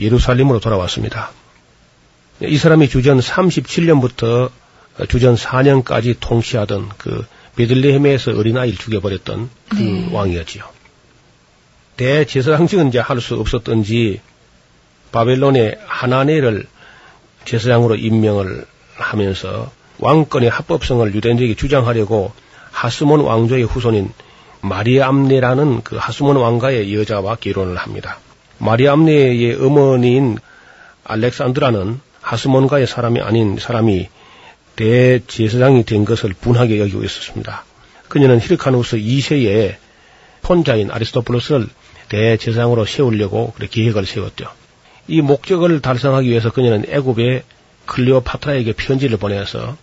예루살렘으로 0.00 0.60
돌아왔습니다. 0.60 1.30
이 2.40 2.56
사람이 2.56 2.88
주전 2.88 3.18
37년부터 3.18 4.50
주전 5.08 5.34
4년까지 5.34 6.16
통치하던 6.20 6.90
그 6.98 7.26
베들레헴에서 7.56 8.36
어린아이를 8.36 8.78
죽여버렸던 8.78 9.50
그 9.70 9.76
네. 9.76 10.08
왕이었지요. 10.12 10.64
대제사장직은 11.96 12.88
이제 12.88 13.00
할 13.00 13.20
수 13.20 13.34
없었던지 13.34 14.20
바벨론의 15.10 15.78
하나네를 15.86 16.66
제사장으로 17.44 17.96
임명을 17.96 18.64
하면서 18.94 19.72
왕권의 19.98 20.50
합법성을 20.50 21.12
유대인들에게 21.14 21.54
주장하려고 21.54 22.32
하스몬 22.70 23.20
왕조의 23.20 23.64
후손인 23.64 24.12
마리암네라는 24.60 25.82
그 25.82 25.96
하스몬 25.96 26.36
왕가의 26.36 26.94
여자와 26.94 27.36
결혼을 27.40 27.76
합니다. 27.76 28.18
마리암네의 28.58 29.54
어머니인 29.54 30.38
알렉산드라는 31.04 32.00
하스몬가의 32.20 32.86
사람이 32.86 33.20
아닌 33.20 33.58
사람이 33.58 34.08
대제사장이 34.76 35.84
된 35.84 36.04
것을 36.04 36.34
분하게 36.34 36.78
여기고 36.80 37.02
있었습니다. 37.02 37.64
그녀는 38.08 38.40
히르카누스 38.40 38.98
2세에 38.98 39.76
혼자인 40.48 40.90
아리스토플러스를 40.90 41.66
대제사장으로 42.08 42.84
세우려고 42.84 43.52
그렇게 43.52 43.82
계획을 43.82 44.06
세웠죠. 44.06 44.46
이 45.08 45.20
목적을 45.20 45.80
달성하기 45.80 46.28
위해서 46.28 46.50
그녀는 46.52 46.84
애굽의 46.88 47.42
클레오파트라에게 47.86 48.72
편지를 48.74 49.16
보내서 49.16 49.76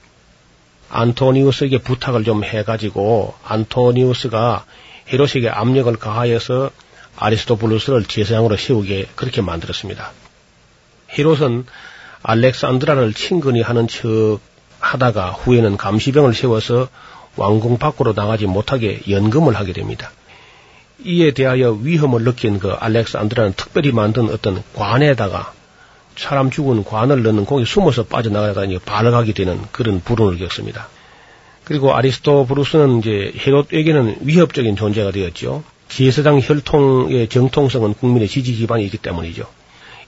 안토니우스에게 0.89 1.79
부탁을 1.79 2.23
좀 2.23 2.43
해가지고 2.43 3.33
안토니우스가 3.43 4.65
헤롯에게 5.11 5.49
압력을 5.49 5.93
가하여서 5.97 6.71
아리스토블루스를 7.17 8.05
제사장으로 8.05 8.57
세우게 8.57 9.07
그렇게 9.15 9.41
만들었습니다. 9.41 10.11
헤롯은 11.17 11.65
알렉산드라를 12.23 13.13
친근히 13.13 13.61
하는 13.61 13.87
척 13.87 14.39
하다가 14.79 15.31
후에는 15.31 15.77
감시병을 15.77 16.33
세워서 16.33 16.89
왕궁 17.37 17.77
밖으로 17.77 18.13
나가지 18.13 18.45
못하게 18.45 19.01
연금을 19.09 19.55
하게 19.55 19.73
됩니다. 19.73 20.11
이에 21.03 21.31
대하여 21.31 21.71
위험을 21.71 22.23
느낀 22.23 22.59
그 22.59 22.71
알렉산드라는 22.71 23.53
특별히 23.55 23.91
만든 23.91 24.29
어떤 24.29 24.63
관에다가 24.73 25.53
사람 26.15 26.49
죽은 26.49 26.85
관을 26.85 27.23
넣는 27.23 27.45
공이 27.45 27.65
숨어서 27.65 28.05
빠져나가다니 28.05 28.79
발각하게 28.79 29.33
되는 29.33 29.61
그런 29.71 29.99
불운을 29.99 30.37
겪습니다. 30.39 30.87
그리고 31.65 31.93
아리스토브루스는 31.93 32.99
이제 32.99 33.33
헤롯에게는 33.37 34.19
위협적인 34.21 34.75
존재가 34.75 35.11
되었죠. 35.11 35.63
제사장 35.87 36.39
혈통의 36.41 37.29
정통성은 37.29 37.93
국민의 37.95 38.27
지지 38.27 38.53
기반이 38.53 38.85
있기 38.85 38.97
때문이죠. 38.97 39.47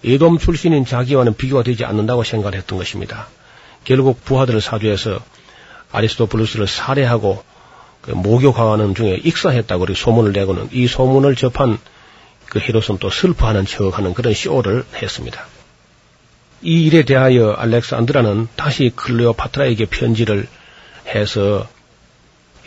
에돔 0.03 0.38
출신인 0.38 0.86
자기와는 0.86 1.36
비교가 1.36 1.63
되지 1.63 1.86
않는다고 1.86 2.23
생각을 2.23 2.57
했던 2.57 2.78
것입니다. 2.78 3.28
결국 3.84 4.23
부하들을 4.23 4.61
사주해서 4.61 5.19
아리스토블루스를 5.91 6.67
살해하고 6.67 7.43
그 8.01 8.11
목욕하는 8.11 8.95
중에 8.95 9.19
익사했다고 9.23 9.93
소문을 9.93 10.34
내고는 10.34 10.69
이 10.71 10.88
소문을 10.88 11.36
접한 11.36 11.78
그 12.45 12.59
헤롯은 12.59 12.99
또 12.99 13.09
슬퍼하는 13.09 13.65
척하는 13.65 14.13
그런 14.13 14.34
쇼를 14.34 14.86
했습니다. 15.01 15.45
이 16.61 16.86
일에 16.86 17.03
대하여 17.03 17.51
알렉산드라는 17.51 18.47
다시 18.55 18.91
클레오파트라에게 18.95 19.86
편지를 19.86 20.47
해서 21.07 21.67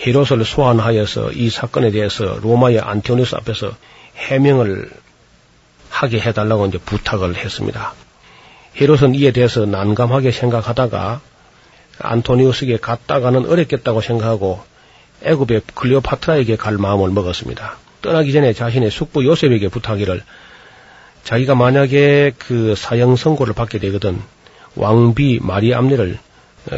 헤롯을 0.06 0.44
소환하여서 0.44 1.32
이 1.32 1.50
사건에 1.50 1.90
대해서 1.90 2.38
로마의 2.42 2.80
안토니우스 2.80 3.36
앞에서 3.36 3.74
해명을 4.16 4.90
하게 5.90 6.20
해달라고 6.20 6.66
이제 6.66 6.78
부탁을 6.78 7.36
했습니다. 7.36 7.94
헤롯은 8.80 9.14
이에 9.14 9.32
대해서 9.32 9.66
난감하게 9.66 10.30
생각하다가 10.30 11.20
안토니우스에게 11.98 12.78
갔다가는 12.78 13.46
어렵겠다고 13.46 14.00
생각하고 14.00 14.62
애굽의 15.22 15.62
클레오파트라에게 15.74 16.56
갈 16.56 16.78
마음을 16.78 17.10
먹었습니다. 17.10 17.76
떠나기 18.00 18.32
전에 18.32 18.54
자신의 18.54 18.90
숙부 18.90 19.24
요셉에게 19.26 19.68
부탁이를 19.68 20.22
자기가 21.24 21.54
만약에 21.54 22.32
그 22.38 22.74
사형 22.74 23.16
선고를 23.16 23.52
받게 23.52 23.78
되거든 23.78 24.18
왕비 24.76 25.40
마리암네를 25.42 26.18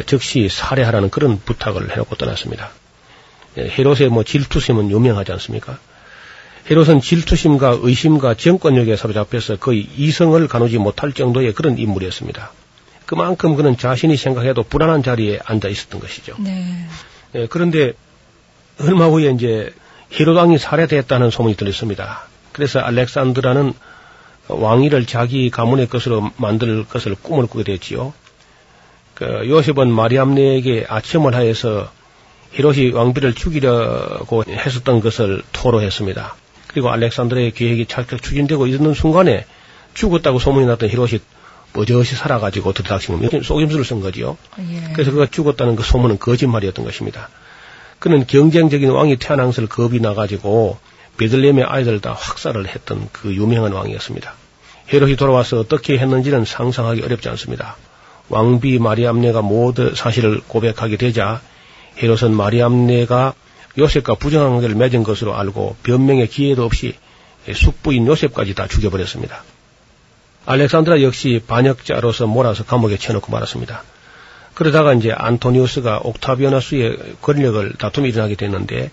즉시 0.05 0.49
살해하라는 0.49 1.09
그런 1.09 1.39
부탁을 1.39 1.91
해놓고 1.91 2.15
떠났습니다. 2.15 2.71
예, 3.57 3.69
헤롯의 3.69 4.09
뭐 4.09 4.23
질투심은 4.23 4.91
유명하지 4.91 5.31
않습니까? 5.33 5.79
헤롯은 6.69 7.01
질투심과 7.01 7.79
의심과 7.81 8.35
정권력에 8.35 8.95
사로잡혀서 8.95 9.57
거의 9.57 9.87
이성을 9.97 10.47
가누지 10.47 10.77
못할 10.77 11.11
정도의 11.11 11.53
그런 11.53 11.77
인물이었습니다. 11.77 12.51
그만큼 13.05 13.55
그는 13.55 13.77
자신이 13.77 14.15
생각해도 14.15 14.63
불안한 14.63 15.03
자리에 15.03 15.39
앉아 15.43 15.67
있었던 15.67 15.99
것이죠. 15.99 16.35
네. 16.39 16.87
예, 17.35 17.47
그런데 17.47 17.93
얼마 18.79 19.05
후에 19.05 19.29
이제 19.31 19.73
헤롯 20.19 20.35
왕이 20.35 20.57
살해됐다는 20.57 21.29
소문이 21.29 21.55
들렸습니다. 21.55 22.27
그래서 22.51 22.79
알렉산드라는 22.79 23.73
왕위를 24.47 25.05
자기 25.05 25.49
가문의 25.49 25.87
것으로 25.87 26.31
만들 26.37 26.85
것을 26.85 27.15
꿈을 27.15 27.47
꾸게 27.47 27.63
됐지요. 27.63 28.13
그 29.15 29.47
요셉은 29.47 29.91
마리암네에게 29.91 30.85
아첨을 30.87 31.35
하여서 31.35 31.91
헤롯이 32.57 32.91
왕비를 32.91 33.33
죽이려고 33.33 34.43
했었던 34.47 34.99
것을 34.99 35.41
토로했습니다. 35.51 36.35
그리고 36.67 36.91
알렉산드르의 36.91 37.51
계획이 37.51 37.85
찰칵 37.85 38.21
추진되고 38.21 38.67
있는 38.67 38.93
순간에 38.93 39.45
죽었다고 39.93 40.39
소문이 40.39 40.65
났던 40.65 40.89
헤롯이 40.89 41.19
버젓이 41.73 42.15
살아가지고 42.15 42.73
겁니다. 42.73 43.39
속임수를 43.41 43.83
쓴 43.83 43.99
거지요. 43.99 44.37
예. 44.59 44.93
그래서 44.93 45.11
그가 45.11 45.25
죽었다는 45.25 45.75
그 45.75 45.83
소문은 45.83 46.19
거짓말이었던 46.19 46.85
것입니다. 46.85 47.29
그는 47.99 48.27
경쟁적인 48.27 48.89
왕이 48.89 49.17
태어난 49.17 49.47
것을 49.47 49.67
겁이 49.67 49.99
나가지고 49.99 50.77
베들레헴의 51.17 51.63
아이들 51.63 51.99
다 51.99 52.13
확살을 52.13 52.67
했던 52.67 53.09
그 53.11 53.33
유명한 53.33 53.71
왕이었습니다. 53.71 54.33
헤롯이 54.91 55.15
돌아와서 55.15 55.59
어떻게 55.59 55.97
했는지는 55.97 56.45
상상하기 56.45 57.01
어렵지 57.01 57.29
않습니다. 57.29 57.77
왕비 58.29 58.79
마리암네가 58.79 59.41
모두 59.41 59.95
사실을 59.95 60.41
고백하게 60.47 60.97
되자 60.97 61.41
헤롯은 62.01 62.35
마리암네가 62.35 63.33
요셉과 63.77 64.15
부정한 64.15 64.51
관계를 64.51 64.75
맺은 64.75 65.03
것으로 65.03 65.35
알고 65.35 65.77
변명의 65.83 66.27
기회도 66.27 66.63
없이 66.63 66.95
숙부인 67.53 68.07
요셉까지 68.07 68.53
다 68.53 68.67
죽여버렸습니다. 68.67 69.43
알렉산드라 70.45 71.01
역시 71.01 71.41
반역자로서 71.47 72.27
몰아서 72.27 72.63
감옥에 72.63 72.97
쳐놓고 72.97 73.31
말았습니다. 73.31 73.83
그러다가 74.53 74.93
이제 74.93 75.11
안토니우스가 75.11 76.01
옥타비아누스의 76.03 77.15
권력을 77.21 77.73
다툼이 77.77 78.09
일어나게 78.09 78.35
됐는데 78.35 78.91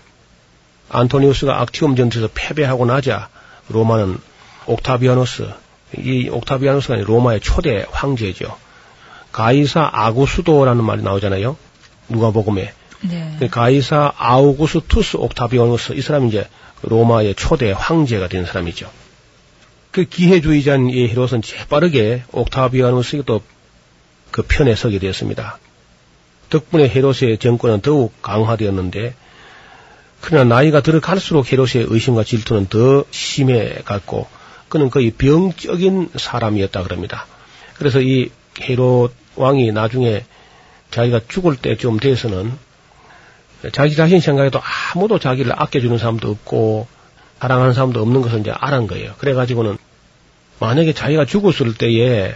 안토니우스가 0.89 1.61
악티움 1.61 1.95
전투에서 1.95 2.29
패배하고 2.33 2.85
나자 2.85 3.29
로마는 3.69 4.17
옥타비아누스 4.65 5.49
이 5.99 6.29
옥타비아누스가 6.29 6.95
로마의 6.95 7.41
초대 7.41 7.85
황제죠. 7.91 8.57
가이사 9.31 9.89
아구수도라는 9.93 10.83
말이 10.83 11.03
나오잖아요. 11.03 11.55
누가복음에 12.09 12.73
네. 13.01 13.35
그 13.39 13.47
가이사 13.49 14.13
아우구스투스 14.17 15.17
옥타비아누스 15.17 15.93
이 15.93 16.01
사람이 16.01 16.29
이제 16.29 16.47
로마의 16.83 17.35
초대 17.35 17.71
황제가 17.71 18.27
된 18.27 18.45
사람이죠. 18.45 18.89
그 19.91 20.05
기회주의자인 20.05 20.89
이 20.89 21.07
헤롯은 21.07 21.41
재빠르게 21.41 22.23
옥타비아누스에게 22.31 23.23
또그 23.25 24.43
편에 24.47 24.75
서게 24.75 24.99
되었습니다. 24.99 25.59
덕분에 26.49 26.89
헤롯의 26.89 27.37
정권은 27.39 27.81
더욱 27.81 28.13
강화되었는데 28.21 29.15
그러나 30.21 30.55
나이가 30.55 30.81
들어갈수록 30.81 31.51
헤롯의 31.51 31.87
의심과 31.89 32.23
질투는 32.23 32.67
더 32.67 33.05
심해갔고 33.09 34.27
그는 34.69 34.89
거의 34.89 35.11
병적인 35.11 36.11
사람이었다 36.15 36.83
그럽니다. 36.83 37.25
그래서 37.77 37.99
이 37.99 38.29
헤롯 38.61 39.13
왕이 39.35 39.71
나중에 39.71 40.23
자기가 40.91 41.21
죽을 41.27 41.55
때쯤 41.55 41.99
돼서는 41.99 42.53
자기 43.71 43.95
자신 43.95 44.19
생각해도 44.19 44.59
아무도 44.93 45.19
자기를 45.19 45.53
아껴주는 45.55 45.97
사람도 45.97 46.29
없고 46.29 46.87
사랑하는 47.39 47.73
사람도 47.73 48.01
없는 48.01 48.21
것을 48.21 48.39
이제 48.39 48.51
알은 48.51 48.87
거예요. 48.87 49.13
그래가지고는 49.17 49.77
만약에 50.59 50.93
자기가 50.93 51.25
죽었을 51.25 51.75
때에 51.75 52.35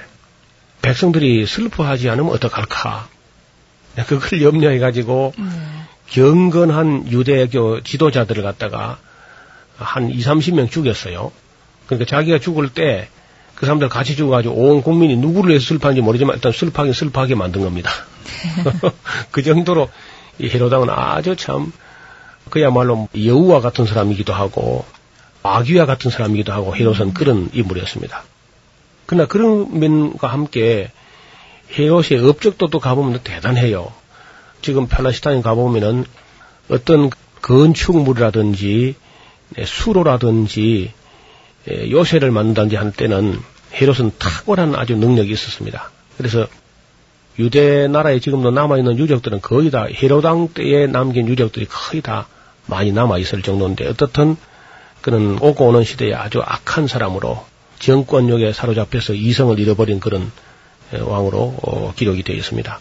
백성들이 0.82 1.46
슬퍼하지 1.46 2.10
않으면 2.10 2.32
어떡할까. 2.34 3.08
그걸 4.08 4.42
염려해가지고 4.42 5.34
경건한 6.08 7.12
유대교 7.12 7.82
지도자들을 7.82 8.44
갖다가 8.44 8.98
한 9.78 10.10
2, 10.10 10.20
30명 10.20 10.70
죽였어요. 10.70 11.32
그러니까 11.88 12.10
자기가 12.10 12.40
죽을 12.40 12.70
때 12.70 13.10
그 13.56 13.66
사람들 13.66 13.88
같이 13.90 14.16
죽어가지고 14.16 14.54
온 14.54 14.84
국민이 14.84 15.16
누구를 15.16 15.52
위해서 15.52 15.66
슬퍼하는지 15.66 16.02
모르지만 16.02 16.36
일단 16.36 16.52
슬퍼하긴 16.52 16.94
슬퍼하게 16.94 17.36
만든 17.36 17.62
겁니다. 17.62 17.90
그 19.32 19.42
정도로 19.42 19.90
이 20.40 20.50
헤로당은 20.50 20.90
아주 20.90 21.36
참 21.36 21.72
그야말로 22.50 23.08
여우와 23.18 23.62
같은 23.62 23.86
사람이기도 23.86 24.34
하고 24.34 24.86
아귀와 25.44 25.86
같은 25.86 26.12
사람이기도 26.12 26.52
하고 26.52 26.76
헤롯은 26.76 27.14
그런 27.14 27.50
인물이었습니다. 27.54 28.24
그러나 29.06 29.28
그런 29.28 29.80
면과 29.80 30.28
함께 30.28 30.92
헤롯의 31.78 32.28
업적도 32.28 32.68
또 32.68 32.80
가보면 32.80 33.20
대단해요. 33.24 33.92
지금 34.62 34.88
팔레스타인 34.88 35.42
가보면은 35.42 36.06
어떤 36.70 37.12
건축물이라든지 37.42 38.96
네, 39.50 39.66
수로라든지 39.66 40.92
예, 41.70 41.92
요새를 41.92 42.32
만든다든지 42.32 42.76
할 42.76 42.92
때는 42.92 43.40
헤롯은 43.74 44.14
탁월한 44.18 44.76
아주 44.76 44.96
능력이 44.96 45.32
있었습니다. 45.32 45.92
그래서 46.18 46.48
유대 47.38 47.88
나라에 47.88 48.20
지금도 48.20 48.52
남아있는 48.52 48.98
유적들은 48.98 49.42
거의 49.42 49.72
다 49.72 49.86
헤로당 49.86 50.50
때에 50.54 50.88
남긴 50.88 51.28
유적들이 51.28 51.66
거의 51.66 52.02
다 52.02 52.28
많이 52.66 52.92
남아있을 52.92 53.42
정도인데 53.42 53.88
어떻든 53.88 54.38
그는 55.02 55.38
오고 55.42 55.68
오는 55.68 55.84
시대에 55.84 56.14
아주 56.14 56.42
악한 56.42 56.88
사람으로 56.88 57.44
정권력에 57.80 58.54
사로잡혀서 58.54 59.14
이성을 59.14 59.60
잃어버린 59.60 60.00
그런 60.00 60.32
예, 60.94 61.00
왕으로 61.00 61.56
어, 61.62 61.94
기록이 61.96 62.24
되어 62.24 62.36
있습니다. 62.36 62.80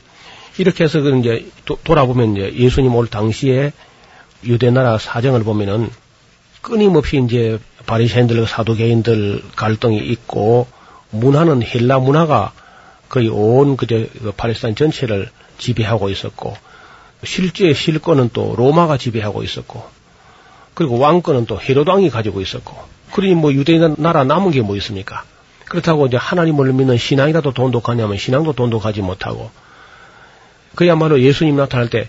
이렇게 0.58 0.84
해서 0.84 1.00
그 1.00 1.18
이제 1.18 1.46
도, 1.64 1.76
돌아보면 1.82 2.36
이제 2.36 2.54
예수님 2.54 2.94
올 2.94 3.08
당시에 3.08 3.72
유대 4.44 4.70
나라 4.70 4.98
사정을 4.98 5.42
보면은 5.42 5.90
끊임없이 6.60 7.20
이제 7.24 7.58
바리새인들 7.86 8.46
사도개인들 8.46 9.42
갈등이 9.56 9.98
있고 9.98 10.66
문화는 11.10 11.62
헬라 11.62 11.98
문화가 11.98 12.52
거의 13.08 13.28
온 13.28 13.76
그저 13.76 13.96
그 14.22 14.32
팔레스타인 14.36 14.74
전체를 14.74 15.30
지배하고 15.58 16.10
있었고 16.10 16.56
실제 17.22 17.72
실권은 17.72 18.30
또 18.32 18.54
로마가 18.56 18.98
지배하고 18.98 19.42
있었고 19.42 19.84
그리고 20.74 20.98
왕권은 20.98 21.46
또 21.46 21.60
헤로드 21.60 21.88
왕이 21.90 22.10
가지고 22.10 22.40
있었고 22.40 22.76
그러니 23.12 23.34
뭐 23.34 23.52
유대 23.52 23.78
나라 23.96 24.24
남은 24.24 24.50
게 24.50 24.60
뭐 24.62 24.76
있습니까? 24.76 25.22
그렇다고 25.66 26.06
이제 26.06 26.16
하나님을 26.16 26.72
믿는 26.72 26.98
신앙이라도 26.98 27.52
돈독하냐면 27.52 28.18
신앙도 28.18 28.52
돈독하지 28.52 29.00
못하고 29.02 29.50
그야말로 30.74 31.20
예수님 31.20 31.56
나타날 31.56 31.88
때 31.88 32.08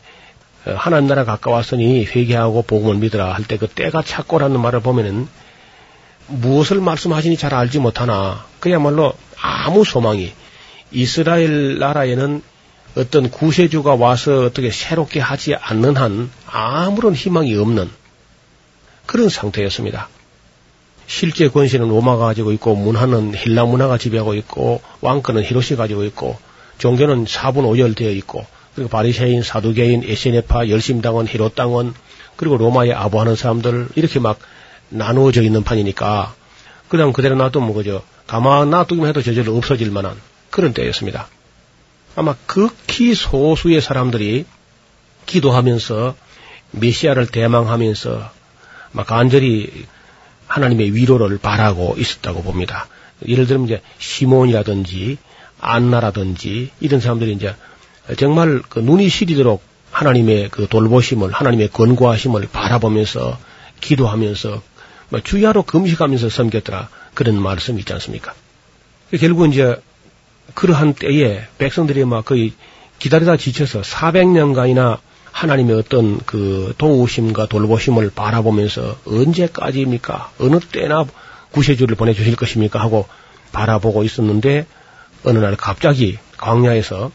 어, 0.66 0.74
하나님 0.76 1.08
나라 1.08 1.24
가까웠으니 1.26 2.06
회개하고 2.06 2.64
복음을 2.64 2.96
믿으라 2.96 3.34
할 3.34 3.44
때 3.46 3.58
그 3.58 3.68
때가 3.68 4.02
찼고라는 4.02 4.60
말을 4.60 4.80
보면은 4.82 5.28
무엇을 6.28 6.82
말씀하시니 6.82 7.38
잘 7.38 7.54
알지 7.54 7.80
못하나 7.80 8.46
그야말로 8.60 9.14
아무 9.40 9.86
소망이 9.86 10.34
이스라엘 10.92 11.80
나라에는 11.80 12.42
어떤 12.96 13.30
구세주가 13.30 13.96
와서 13.96 14.46
어떻게 14.46 14.72
새롭게 14.72 15.20
하지 15.20 15.54
않는 15.56 15.98
한 15.98 16.30
아무런 16.48 17.14
희망이 17.14 17.56
없는 17.56 17.90
그런 19.06 19.30
상태였습니다. 19.30 20.10
실제 21.08 21.50
권세는 21.50 21.88
로마가 21.90 22.26
가지고 22.26 22.52
있고 22.54 22.76
문화는 22.76 23.36
헬라 23.36 23.66
문화가 23.66 23.98
지배하고 23.98 24.34
있고 24.36 24.82
왕권은 25.02 25.44
히로시 25.44 25.76
가지고 25.76 26.04
있고 26.06 26.38
종교는 26.78 27.26
사분 27.28 27.66
오열되어 27.66 28.10
있고 28.12 28.46
그리고 28.74 28.90
바리새인, 28.90 29.44
사두개인, 29.44 30.04
에세네파, 30.06 30.70
열심당원, 30.70 31.28
히로당원 31.28 31.94
그리고 32.36 32.58
로마에 32.58 32.92
아부하는 32.92 33.36
사람들 33.36 33.90
이렇게 33.96 34.20
막 34.20 34.40
나누어져 34.90 35.42
있는 35.42 35.64
판이니까 35.64 36.34
그냥 36.88 37.14
그대로 37.14 37.36
놔두면 37.36 37.74
그저 37.74 38.02
가만 38.28 38.70
놔두기만 38.70 39.10
해도 39.10 39.22
저절로 39.22 39.56
없어질 39.56 39.92
만한 39.92 40.16
그런 40.56 40.74
때였습니다. 40.74 41.28
아마 42.16 42.34
극히 42.48 43.14
소수의 43.14 43.82
사람들이 43.82 44.46
기도하면서 45.26 46.16
메시아를 46.72 47.28
대망하면서 47.28 48.32
막 48.94 49.06
간절히 49.06 49.86
하나님의 50.48 50.96
위로를 50.96 51.40
바라고 51.40 51.96
있었다고 51.98 52.42
봅니다. 52.42 52.88
예를 53.28 53.48
들면 53.48 53.66
이제 53.66 53.82
시몬이라든지 53.98 55.18
안나라든지 55.60 56.72
이런 56.80 57.02
사람들이 57.02 57.34
이제 57.34 57.54
정말 58.18 58.62
그 58.70 58.80
눈이 58.80 59.10
시리도록 59.10 59.62
하나님의 59.92 60.52
그 60.52 60.68
돌보심을 60.70 61.34
하나님의 61.34 61.68
권고하심을 61.68 62.48
바라보면서 62.54 63.38
기도하면서 63.82 64.62
뭐 65.10 65.20
주야로 65.20 65.64
금식하면서 65.64 66.30
섬겼더라 66.30 66.88
그런 67.14 67.42
말씀이 67.42 67.80
있지 67.80 67.92
않습니까? 67.92 68.34
결국 69.20 69.52
이제 69.52 69.76
그러한 70.54 70.94
때에 70.94 71.42
백성들이 71.58 72.06
막 72.06 72.26
거의 72.26 72.54
기다리다 73.00 73.38
지쳐서 73.38 73.82
400년간이나 73.82 75.00
하나님의 75.32 75.76
어떤 75.76 76.20
그 76.20 76.74
도우심과 76.78 77.48
돌보심을 77.48 78.12
바라보면서 78.12 78.98
언제까지입니까? 79.06 80.32
어느 80.40 80.60
때나 80.60 81.06
구세주를 81.52 81.98
보내주실 81.98 82.36
것입니까? 82.38 82.80
하고 82.80 83.08
바라보고 83.52 84.04
있었는데 84.04 84.66
어느 85.26 85.40
날 85.40 85.56
갑자기 85.58 86.18
광야에서 86.38 87.12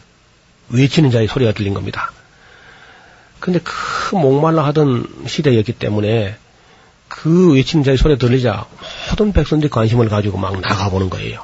외치는 0.70 1.10
자의 1.10 1.28
소리가 1.28 1.52
들린 1.52 1.72
겁니다. 1.72 2.12
근데 3.38 3.58
그 3.62 4.14
목말라 4.16 4.66
하던 4.66 5.24
시대였기 5.26 5.72
때문에 5.72 6.36
그 7.08 7.54
외치는 7.54 7.84
자의 7.84 7.96
소리가 7.96 8.18
들리자 8.18 8.66
모든 9.10 9.32
백성들이 9.32 9.70
관심을 9.70 10.08
가지고 10.08 10.38
막 10.38 10.60
나가보는 10.60 11.08
거예요. 11.10 11.42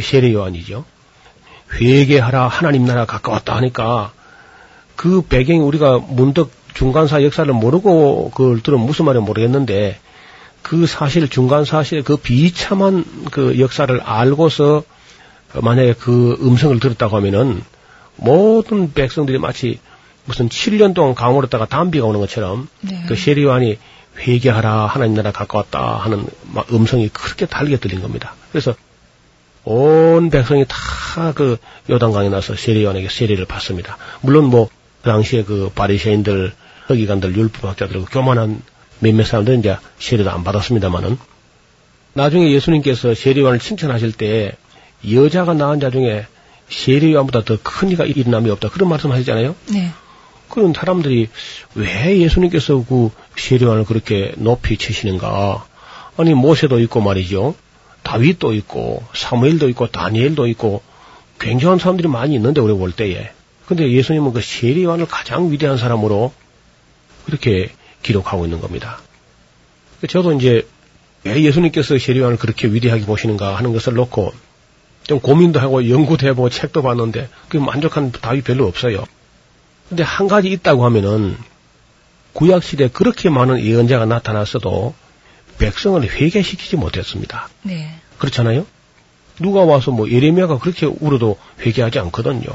세례 0.00 0.32
요한이죠. 0.32 0.84
회개하라 1.74 2.48
하나님 2.48 2.84
나라 2.84 3.04
가까웠다 3.04 3.56
하니까 3.56 4.12
그 4.96 5.22
배경이 5.22 5.60
우리가 5.60 5.98
문득 5.98 6.50
중간사 6.74 7.22
역사를 7.22 7.52
모르고 7.52 8.30
그걸 8.30 8.60
들으면 8.62 8.86
무슨 8.86 9.04
말인지 9.04 9.26
모르겠는데 9.26 9.98
그 10.62 10.86
사실 10.86 11.28
중간 11.28 11.64
사실 11.64 12.02
그 12.02 12.16
비참한 12.16 13.04
그 13.30 13.58
역사를 13.58 14.00
알고서 14.00 14.82
만약에 15.62 15.94
그 15.94 16.38
음성을 16.42 16.78
들었다고 16.78 17.16
하면은 17.16 17.62
모든 18.16 18.92
백성들이 18.92 19.38
마치 19.38 19.80
무슨 20.24 20.48
7년 20.48 20.94
동안 20.94 21.14
강물었다가 21.14 21.66
담비가 21.66 22.06
오는 22.06 22.20
것처럼 22.20 22.68
네. 22.82 23.04
그 23.08 23.16
세리완이 23.16 23.78
회개하라 24.18 24.86
하나님 24.86 25.14
나라 25.14 25.32
가까웠다 25.32 25.96
하는 25.96 26.26
음성이 26.72 27.08
그렇게 27.08 27.46
달게 27.46 27.78
들린 27.78 28.02
겁니다. 28.02 28.34
그래서 28.52 28.74
온 29.64 30.30
백성이 30.30 30.64
다 30.68 31.32
그 31.34 31.58
요단강에 31.90 32.28
나서 32.30 32.54
세리완에게 32.56 33.08
세리를 33.08 33.44
받습니다. 33.44 33.96
물론 34.22 34.44
뭐 34.46 34.68
그 35.02 35.08
당시에 35.10 35.44
그 35.44 35.70
바리새인들, 35.74 36.52
허기관들, 36.90 37.34
율법학자들, 37.34 38.04
그 38.04 38.10
교만한 38.10 38.60
몇몇 38.98 39.24
사람들은 39.24 39.60
이제 39.60 39.76
세리도 39.98 40.30
안 40.30 40.44
받았습니다만은 40.44 41.16
나중에 42.12 42.50
예수님께서 42.52 43.14
세리완을 43.14 43.60
칭찬하실 43.60 44.12
때 44.12 44.52
여자가 45.10 45.54
낳은 45.54 45.80
자 45.80 45.90
중에 45.90 46.26
세리완보다 46.68 47.44
더 47.44 47.56
큰 47.62 47.90
이가 47.90 48.04
일어남이 48.04 48.50
없다 48.50 48.68
그런 48.68 48.88
말씀 48.90 49.10
하시잖아요. 49.10 49.56
네. 49.72 49.90
그런 50.50 50.74
사람들이 50.74 51.28
왜 51.74 52.18
예수님께서 52.18 52.84
그 52.86 53.10
세리완을 53.36 53.84
그렇게 53.86 54.32
높이 54.36 54.76
치시는가? 54.76 55.64
아니 56.18 56.34
모세도 56.34 56.78
있고 56.80 57.00
말이죠. 57.00 57.54
다윗도 58.02 58.54
있고 58.54 59.02
사무엘도 59.14 59.68
있고 59.70 59.88
다니엘도 59.88 60.46
있고 60.48 60.82
굉장한 61.38 61.78
사람들이 61.78 62.08
많이 62.08 62.34
있는데 62.34 62.60
우리 62.60 62.74
볼 62.74 62.92
때에. 62.92 63.30
근데 63.66 63.90
예수님은 63.90 64.32
그 64.32 64.40
세리완을 64.40 65.06
가장 65.06 65.52
위대한 65.52 65.78
사람으로 65.78 66.32
그렇게 67.24 67.70
기록하고 68.02 68.44
있는 68.44 68.60
겁니다. 68.60 68.98
저도 70.08 70.32
이제 70.32 70.66
왜 71.24 71.42
예수님께서 71.42 71.98
세리완을 71.98 72.38
그렇게 72.38 72.66
위대하게 72.68 73.04
보시는가 73.04 73.56
하는 73.56 73.72
것을 73.72 73.94
놓고 73.94 74.32
좀 75.04 75.20
고민도 75.20 75.60
하고 75.60 75.88
연구도 75.88 76.26
해보고 76.26 76.48
책도 76.50 76.82
봤는데 76.82 77.28
그 77.48 77.56
만족한 77.56 78.12
답이 78.12 78.42
별로 78.42 78.66
없어요. 78.66 79.04
근데 79.88 80.02
한 80.02 80.28
가지 80.28 80.48
있다고 80.48 80.84
하면은 80.84 81.36
구약 82.32 82.62
시대 82.62 82.88
그렇게 82.88 83.28
많은 83.28 83.60
예언자가 83.60 84.06
나타났어도 84.06 84.94
백성을 85.60 86.02
회개시키지 86.02 86.76
못했습니다. 86.76 87.48
네. 87.62 87.94
그렇잖아요? 88.18 88.66
누가 89.38 89.60
와서 89.60 89.90
뭐 89.90 90.10
예레미야가 90.10 90.58
그렇게 90.58 90.86
울어도 90.86 91.38
회개하지 91.60 91.98
않거든요. 92.00 92.48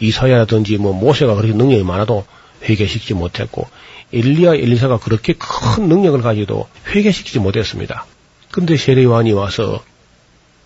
이사야라든지 0.00 0.78
뭐 0.78 0.92
모세가 0.92 1.34
그렇게 1.34 1.54
능력이 1.54 1.84
많아도 1.84 2.26
회개시키지 2.64 3.14
못했고 3.14 3.68
엘리야 4.12 4.54
엘리사가 4.54 4.98
그렇게 4.98 5.34
큰 5.34 5.88
능력을 5.88 6.20
가지고도 6.22 6.68
회개시키지 6.88 7.38
못했습니다. 7.38 8.06
근데 8.50 8.76
세례요한이 8.76 9.32
와서 9.32 9.82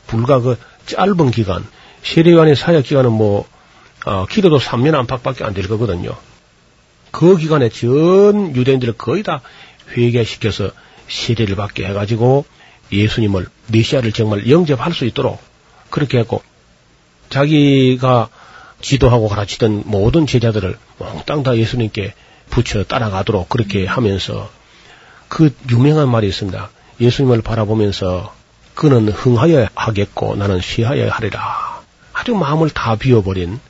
불과 0.07 0.41
그 0.41 0.59
짧은 0.87 1.31
기간 1.31 1.67
세례요한의 2.03 2.57
사역 2.57 2.85
기간은 2.85 3.13
뭐 3.13 3.47
어, 4.05 4.27
기도도 4.27 4.59
3년 4.59 4.95
안팎밖에 4.95 5.45
안 5.45 5.55
될 5.55 5.69
거거든요. 5.69 6.17
그 7.11 7.37
기간에 7.37 7.69
전 7.69 8.55
유대인들을 8.57 8.95
거의 8.95 9.23
다 9.23 9.43
회개시켜서 9.97 10.71
세례를 11.13 11.57
받게 11.57 11.85
해가지고 11.87 12.45
예수님을 12.91 13.47
메시아를 13.69 14.13
정말 14.13 14.49
영접할 14.49 14.93
수 14.93 15.05
있도록 15.05 15.41
그렇게 15.91 16.19
했고 16.19 16.43
자기가 17.31 18.29
지도하고 18.81 19.29
가르치던 19.29 19.85
모든 19.87 20.27
제자들을 20.27 20.77
몽땅 20.99 21.43
다 21.43 21.57
예수님께 21.57 22.15
붙여 22.51 22.85
따라가도록 22.85 23.49
그렇게 23.49 23.87
하면서 23.87 24.51
그 25.29 25.55
유명한 25.71 26.11
말이 26.11 26.29
있습니다. 26.29 26.71
예수님을 27.01 27.43
바라보면서 27.43 28.35
그는 28.75 29.09
흥하여 29.09 29.69
하겠고 29.75 30.37
나는 30.37 30.61
쉬하여 30.61 31.09
하리라. 31.09 31.83
아주 32.13 32.35
마음을 32.35 32.71
다 32.71 32.97
비워버린 32.97 33.61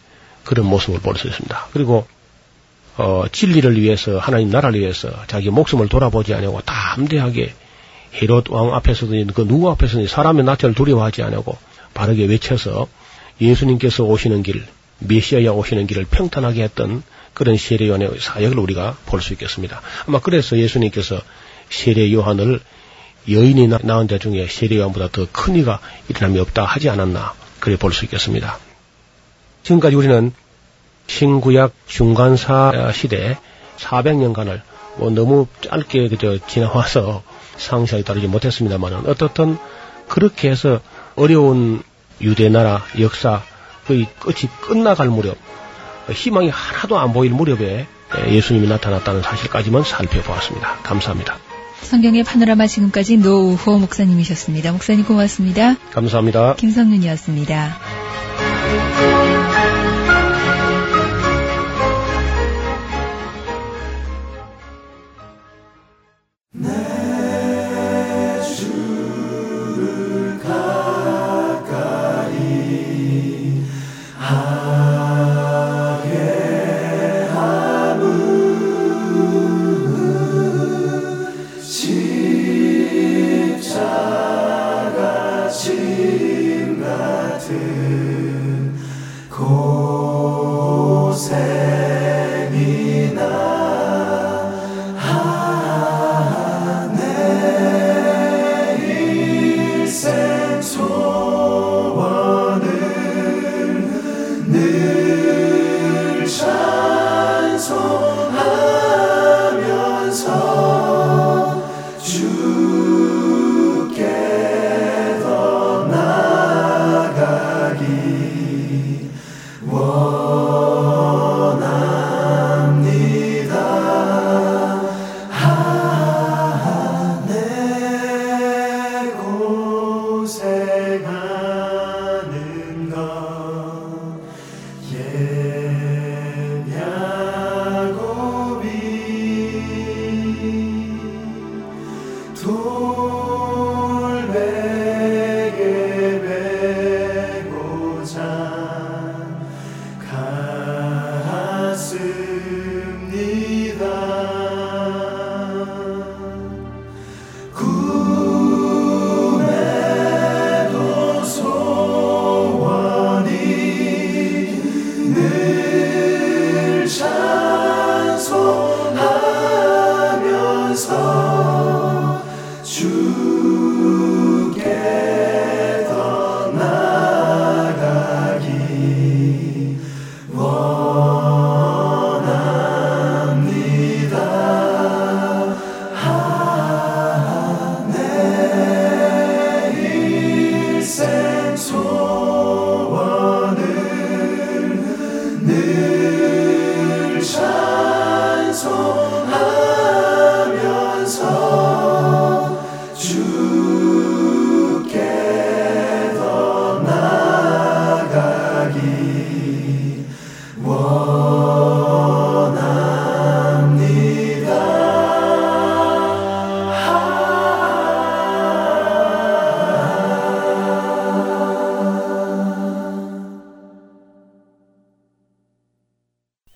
그런 0.45 0.67
모습을 0.67 1.01
볼 1.01 1.17
수 1.17 1.29
있습니다. 1.29 1.69
그리고 1.73 2.07
어, 2.97 3.25
진리를 3.31 3.81
위해서 3.81 4.19
하나님 4.19 4.51
나라를 4.51 4.81
위해서 4.81 5.11
자기 5.27 5.51
목숨을 5.51 5.89
돌아보지 5.89 6.35
않고 6.35 6.61
담대하게 6.63 7.55
헤롯 8.15 8.51
왕 8.51 8.75
앞에서도 8.75 9.13
그 9.35 9.47
누구 9.47 9.71
앞에서도 9.71 10.07
사람의 10.07 10.45
낯을 10.45 10.75
두려워하지 10.75 11.23
않고 11.23 11.57
바르게 11.95 12.27
외쳐서 12.27 12.87
예수님께서 13.41 14.05
오시는 14.05 14.43
길, 14.43 14.63
메시아야 14.99 15.51
오시는 15.53 15.87
길을 15.87 16.07
평탄하게 16.11 16.63
했던 16.65 17.03
그런 17.35 17.57
세례 17.57 17.89
요한의 17.89 18.11
사역을 18.21 18.59
우리가 18.59 18.97
볼 19.07 19.23
수 19.23 19.33
있겠습니다. 19.33 19.81
아마 20.07 20.21
그래서 20.21 20.59
예수님께서 20.59 21.21
세례 21.71 22.13
요한을 22.13 22.61
여인이 23.31 23.69
낳은 23.69 24.09
자 24.09 24.19
중에 24.19 24.47
세례 24.49 24.77
요한보다 24.77 25.09
더 25.09 25.27
큰 25.33 25.57
이가 25.57 25.81
일어남이 26.09 26.39
없다 26.41 26.65
하지 26.65 26.91
않았나 26.91 27.33
그래 27.59 27.77
볼 27.77 27.93
수 27.93 28.05
있겠습니다. 28.05 28.59
지금까지 29.63 29.97
우리는 29.97 30.33
신구약 31.07 31.73
중간사 31.87 32.93
시대 32.95 33.39
400년간을 33.79 34.61
뭐 34.97 35.11
너무 35.11 35.47
짧게 35.61 36.09
그저 36.09 36.39
지나와서 36.47 37.23
상세하게 37.57 38.05
다루지 38.05 38.29
못했습니다만은 38.29 39.09
어떻든 39.09 39.59
그렇게 40.09 40.51
해서 40.51 40.81
어려운 41.17 41.83
유대 42.21 42.49
나라 42.49 42.85
역사 42.99 43.43
거의 43.87 44.07
끝이 44.21 44.51
끝나갈 44.61 45.09
무렵 45.09 45.37
희망이 46.11 46.51
하나도 46.51 46.99
안 46.99 47.13
보일 47.13 47.33
무렵에 47.33 47.87
예수님이 48.29 48.69
나타났다는 48.69 49.23
사실까지만 49.23 49.85
살펴보았습니다. 49.85 50.79
감사합니다. 50.83 51.39
성경의 51.83 52.25
파노라마 52.25 52.67
지금까지 52.67 53.19
노우호 53.19 53.79
목사님이셨습니다. 53.79 54.73
목사님 54.73 55.05
고맙습니다. 55.05 55.77
감사합니다. 55.93 56.55
김성윤이었습니다. 56.57 57.79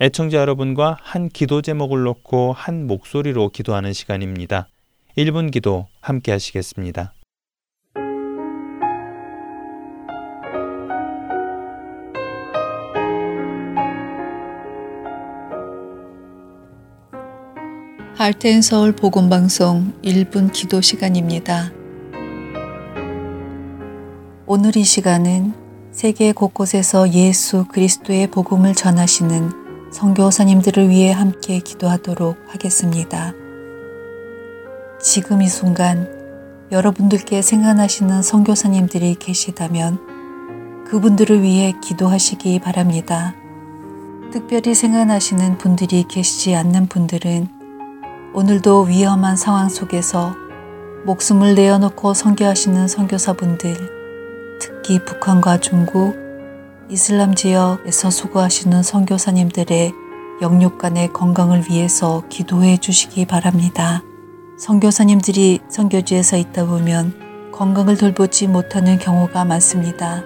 애청자 0.06 0.38
여러분과 0.38 0.98
한 1.02 1.28
기도 1.28 1.62
제목을 1.62 2.04
놓고 2.04 2.52
한 2.52 2.86
목소리로 2.86 3.48
기도하는 3.48 3.92
시간입니다. 3.92 4.68
1분 5.18 5.50
기도 5.50 5.88
함께 6.00 6.30
하시겠습니다. 6.30 7.12
할텐 18.14 18.62
서울 18.62 18.92
복음 18.92 19.28
방송 19.28 19.92
1분 20.02 20.52
기도 20.52 20.80
시간입니다. 20.80 21.72
오늘 24.46 24.76
이 24.76 24.84
시간은 24.84 25.52
세계 25.90 26.30
곳곳에서 26.30 27.12
예수 27.12 27.64
그리스도의 27.66 28.28
복음을 28.28 28.72
전하시는 28.72 29.65
선교사님들을 29.96 30.90
위해 30.90 31.10
함께 31.10 31.58
기도하도록 31.58 32.36
하겠습니다. 32.48 33.32
지금 35.00 35.40
이 35.40 35.48
순간 35.48 36.06
여러분들께 36.70 37.40
생각나시는 37.40 38.20
선교사님들이 38.20 39.14
계시다면 39.14 40.84
그분들을 40.84 41.40
위해 41.42 41.72
기도하시기 41.82 42.58
바랍니다. 42.58 43.34
특별히 44.34 44.74
생각나시는 44.74 45.56
분들이 45.56 46.04
계시지 46.06 46.54
않는 46.54 46.88
분들은 46.88 47.48
오늘도 48.34 48.82
위험한 48.82 49.36
상황 49.36 49.70
속에서 49.70 50.34
목숨을 51.06 51.54
내어놓고 51.54 52.12
선교하시는 52.12 52.86
선교사분들, 52.86 54.58
특히 54.60 55.02
북한과 55.02 55.60
중국, 55.60 56.25
이슬람 56.88 57.34
지역에서 57.34 58.10
수고하시는 58.10 58.84
선교사님들의 58.84 59.92
영육간의 60.40 61.12
건강을 61.12 61.64
위해서 61.68 62.22
기도해 62.28 62.76
주시기 62.76 63.26
바랍니다. 63.26 64.04
선교사님들이 64.56 65.58
선교지에서 65.68 66.36
있다 66.36 66.66
보면 66.66 67.50
건강을 67.52 67.96
돌보지 67.96 68.46
못하는 68.46 68.98
경우가 68.98 69.44
많습니다. 69.44 70.22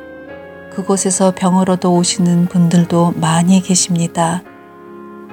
그곳에서 0.71 1.33
병을 1.35 1.71
얻어 1.71 1.91
오시는 1.91 2.47
분들도 2.47 3.15
많이 3.17 3.63
계십니다. 3.63 4.43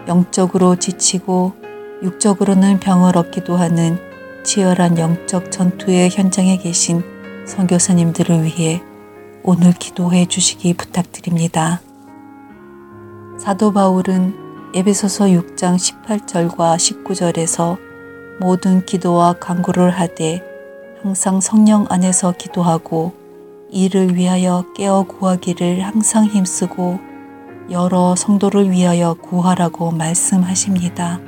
영적으로 0.08 0.78
지치고 0.78 1.54
육적으로는 2.04 2.80
병을 2.80 3.18
얻기도 3.18 3.58
하는 3.58 4.00
치열한 4.44 4.98
영적 4.98 5.52
전투의 5.52 6.10
현장에 6.10 6.56
계신 6.58 7.04
선교사님들을 7.46 8.44
위해 8.44 8.82
오늘 9.50 9.72
기도해 9.72 10.26
주시기 10.26 10.74
부탁드립니다. 10.74 11.80
사도 13.40 13.72
바울은 13.72 14.36
에베소서 14.76 15.28
6장 15.28 15.78
18절과 15.78 16.76
19절에서 16.76 17.78
모든 18.42 18.86
기도와 18.86 19.32
간구를 19.40 19.92
하되 19.92 20.44
항상 21.02 21.40
성령 21.40 21.86
안에서 21.88 22.34
기도하고 22.34 23.14
이를 23.72 24.18
위하여 24.18 24.66
깨어 24.76 25.04
구하기를 25.04 25.80
항상 25.80 26.26
힘쓰고 26.26 27.00
여러 27.72 28.18
성도를 28.18 28.70
위하여 28.70 29.14
구하라고 29.14 29.92
말씀하십니다. 29.92 31.22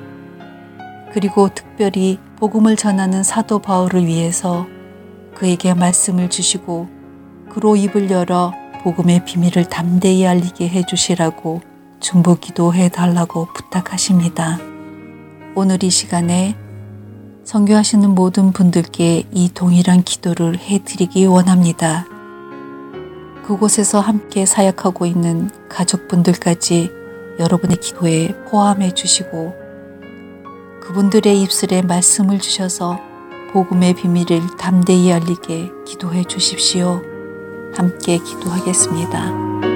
그리고 1.14 1.48
특별히 1.56 2.20
복음을 2.36 2.76
전하는 2.76 3.24
사도 3.24 3.60
바울을 3.60 4.06
위해서 4.06 4.68
그에게 5.36 5.74
말씀을 5.74 6.30
주시고 6.30 6.99
그로 7.60 7.76
입을 7.76 8.10
열어 8.10 8.54
복음의 8.84 9.26
비밀을 9.26 9.66
담대히 9.66 10.26
알리게 10.26 10.70
해주시라고 10.70 11.60
중보 12.00 12.36
기도해 12.36 12.88
달라고 12.88 13.50
부탁하십니다. 13.54 14.60
오늘 15.56 15.84
이 15.84 15.90
시간에 15.90 16.56
선교하시는 17.44 18.16
모든 18.16 18.54
분들께 18.54 19.26
이 19.34 19.50
동일한 19.54 20.04
기도를 20.04 20.58
해드리기 20.58 21.26
원합니다. 21.26 22.06
그곳에서 23.46 24.00
함께 24.00 24.46
사역하고 24.46 25.06
있는 25.06 25.50
가족분들까지 25.68 26.90
여러분의 27.40 27.76
기도에 27.82 28.30
포함해 28.50 28.94
주시고 28.94 29.54
그분들의 30.82 31.42
입술에 31.42 31.82
말씀을 31.82 32.40
주셔서 32.40 33.02
복음의 33.52 33.96
비밀을 33.96 34.56
담대히 34.58 35.12
알리게 35.12 35.72
기도해 35.86 36.24
주십시오. 36.24 37.19
함께 37.76 38.18
기도하겠습니다. 38.18 39.69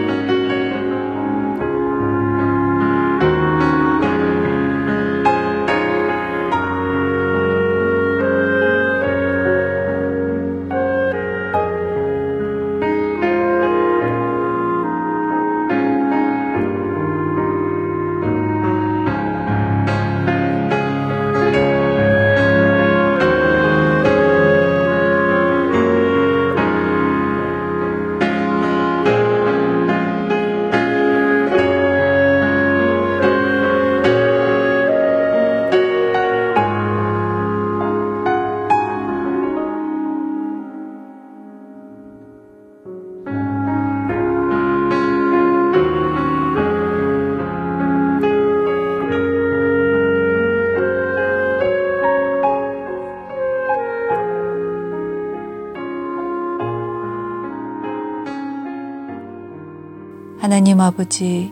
아버지, 60.93 61.51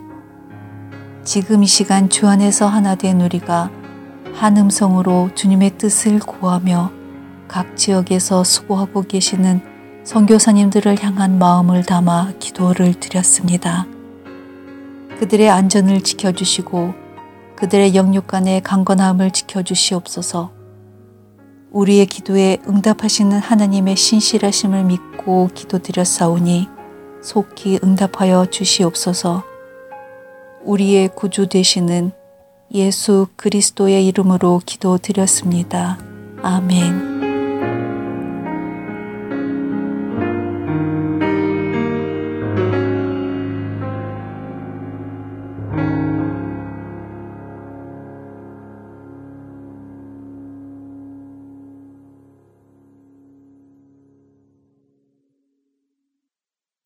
지금 1.23 1.63
이 1.63 1.67
시간 1.67 2.09
주 2.09 2.27
안에서 2.27 2.67
하나 2.67 2.93
된 2.93 3.21
우리가 3.21 3.71
한 4.35 4.55
음성으로 4.55 5.31
주님의 5.33 5.79
뜻을 5.79 6.19
구하며 6.19 6.91
각 7.47 7.75
지역에서 7.75 8.43
수고하고 8.43 9.01
계시는 9.01 9.61
선교사님들을 10.03 11.03
향한 11.03 11.39
마음을 11.39 11.83
담아 11.83 12.33
기도를 12.37 12.93
드렸습니다. 12.93 13.87
그들의 15.19 15.49
안전을 15.49 16.01
지켜주시고 16.01 16.93
그들의 17.55 17.95
영육간의 17.95 18.61
강건함을 18.61 19.31
지켜주시옵소서. 19.31 20.51
우리의 21.71 22.05
기도에 22.05 22.59
응답하시는 22.67 23.39
하나님의 23.39 23.95
신실하심을 23.95 24.83
믿고 24.83 25.49
기도드렸사오니 25.55 26.80
속히 27.21 27.79
응답하여 27.83 28.47
주시옵소서. 28.47 29.43
우리의 30.63 31.09
구주 31.15 31.47
되시는 31.47 32.11
예수 32.73 33.27
그리스도의 33.35 34.07
이름으로 34.07 34.61
기도드렸습니다. 34.65 35.97
아멘. 36.41 37.30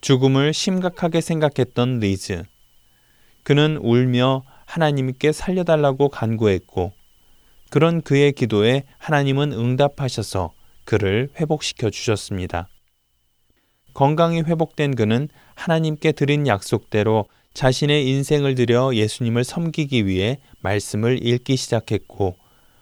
죽음을 0.05 0.53
심각하게 0.53 1.19
생각했던 1.19 1.97
리즈. 1.97 2.43
그는 3.41 3.77
울며 3.77 4.43
하나님께 4.67 5.31
살려달라고 5.31 6.09
간구했고, 6.09 6.93
그런 7.71 8.03
그의 8.03 8.33
기도에 8.33 8.83
하나님은 8.99 9.51
응답하셔서 9.51 10.53
그를 10.83 11.29
회복시켜 11.37 11.89
주셨습니다. 11.89 12.67
건강이 13.95 14.43
회복된 14.43 14.93
그는 14.93 15.27
하나님께 15.55 16.11
드린 16.11 16.45
약속대로 16.45 17.25
자신의 17.55 18.07
인생을 18.07 18.53
들여 18.53 18.93
예수님을 18.93 19.43
섬기기 19.43 20.05
위해 20.05 20.39
말씀을 20.59 21.25
읽기 21.25 21.55
시작했고, 21.55 22.35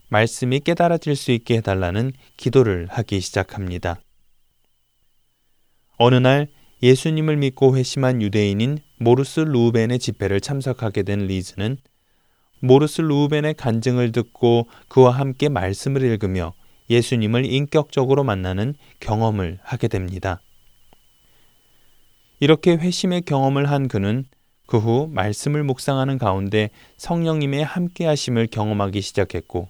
말씀이 0.10 0.60
깨달아질 0.60 1.16
수 1.16 1.32
있게 1.32 1.60
해달라는 1.60 2.12
기도를 2.36 2.88
하기 2.90 3.22
시작합니다. 3.22 4.02
어느 5.98 6.16
날 6.16 6.50
예수님을 6.84 7.38
믿고 7.38 7.76
회심한 7.76 8.22
유대인인 8.22 8.78
모르스 8.98 9.40
루벤의 9.40 9.98
집회를 9.98 10.42
참석하게 10.42 11.04
된 11.04 11.26
리즈는 11.26 11.78
모르스 12.60 13.02
루벤의 13.02 13.56
간증을 13.56 14.12
듣고 14.12 14.68
그와 14.90 15.12
함께 15.12 15.50
말씀을 15.50 16.04
읽으며 16.04 16.54
예수님을 16.92 17.46
인격적으로 17.46 18.24
만나는 18.24 18.76
경험을 19.00 19.58
하게 19.64 19.88
됩니다. 19.88 20.42
이렇게 22.40 22.74
회심의 22.76 23.22
경험을 23.22 23.72
한 23.72 23.88
그는 23.88 24.26
그 24.66 24.78
후 24.78 25.08
말씀을 25.12 25.64
묵상하는 25.64 26.18
가운데 26.18 26.70
성령님의 26.98 27.64
함께하심을 27.64 28.48
경험하기 28.48 29.02
시작했고 29.02 29.70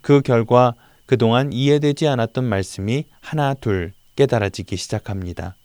그 0.00 0.20
결과 0.22 0.74
그동안 1.06 1.52
이해되지 1.52 2.06
않았던 2.06 2.44
말씀이 2.44 3.04
하나 3.20 3.54
둘 3.54 3.92
깨달아지기 4.16 4.76
시작합니다. 4.76 5.56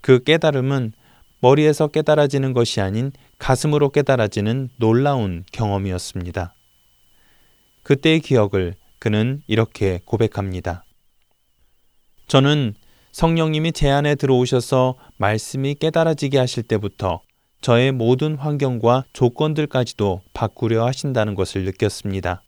그 0.00 0.22
깨달음은 0.22 0.92
머리에서 1.40 1.88
깨달아지는 1.88 2.52
것이 2.52 2.80
아닌 2.80 3.12
가슴으로 3.38 3.90
깨달아지는 3.90 4.70
놀라운 4.76 5.44
경험이었습니다. 5.52 6.54
그때의 7.82 8.20
기억을 8.20 8.74
그는 8.98 9.42
이렇게 9.46 10.00
고백합니다. 10.04 10.84
저는 12.26 12.74
성령님이 13.12 13.72
제 13.72 13.88
안에 13.88 14.14
들어오셔서 14.14 14.96
말씀이 15.16 15.74
깨달아지게 15.76 16.38
하실 16.38 16.64
때부터 16.64 17.20
저의 17.60 17.92
모든 17.92 18.36
환경과 18.36 19.04
조건들까지도 19.12 20.22
바꾸려 20.32 20.86
하신다는 20.86 21.34
것을 21.34 21.64
느꼈습니다. 21.64 22.42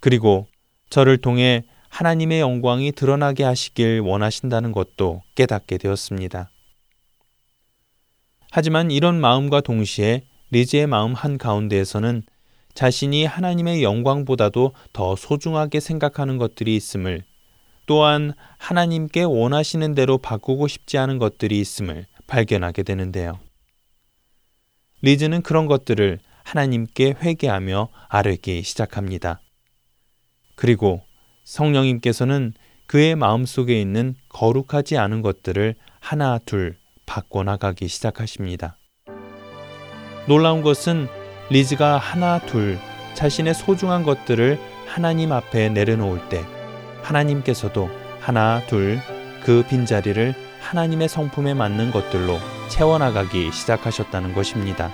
그리고 0.00 0.46
저를 0.88 1.18
통해 1.18 1.64
하나님의 1.90 2.40
영광이 2.40 2.92
드러나게 2.92 3.44
하시길 3.44 4.00
원하신다는 4.00 4.72
것도 4.72 5.22
깨닫게 5.34 5.76
되었습니다. 5.76 6.50
하지만 8.50 8.90
이런 8.90 9.20
마음과 9.20 9.60
동시에 9.60 10.22
리즈의 10.50 10.86
마음 10.86 11.14
한 11.14 11.36
가운데에서는 11.36 12.22
자신이 12.74 13.26
하나님의 13.26 13.82
영광보다도 13.82 14.72
더 14.92 15.16
소중하게 15.16 15.80
생각하는 15.80 16.38
것들이 16.38 16.74
있음을 16.76 17.24
또한 17.86 18.32
하나님께 18.58 19.24
원하시는 19.24 19.94
대로 19.94 20.18
바꾸고 20.18 20.68
싶지 20.68 20.96
않은 20.98 21.18
것들이 21.18 21.58
있음을 21.60 22.06
발견하게 22.26 22.84
되는데요. 22.84 23.40
리즈는 25.02 25.42
그런 25.42 25.66
것들을 25.66 26.20
하나님께 26.44 27.14
회개하며 27.20 27.88
아뢰기 28.08 28.62
시작합니다. 28.62 29.40
그리고 30.54 31.02
성령님께서는 31.50 32.52
그의 32.86 33.16
마음속에 33.16 33.80
있는 33.80 34.14
거룩하지 34.28 34.98
않은 34.98 35.22
것들을 35.22 35.74
하나 36.00 36.38
둘 36.44 36.76
바꿔나가기 37.06 37.88
시작하십니다. 37.88 38.76
놀라운 40.26 40.62
것은 40.62 41.08
리즈가 41.50 41.98
하나 41.98 42.38
둘 42.40 42.78
자신의 43.14 43.54
소중한 43.54 44.02
것들을 44.02 44.58
하나님 44.86 45.32
앞에 45.32 45.68
내려놓을 45.68 46.28
때 46.28 46.44
하나님께서도 47.02 47.88
하나 48.20 48.60
둘 48.66 48.98
그 49.44 49.64
빈자리를 49.68 50.34
하나님의 50.60 51.08
성품에 51.08 51.54
맞는 51.54 51.90
것들로 51.90 52.38
채워나가기 52.68 53.50
시작하셨다는 53.52 54.34
것입니다. 54.34 54.90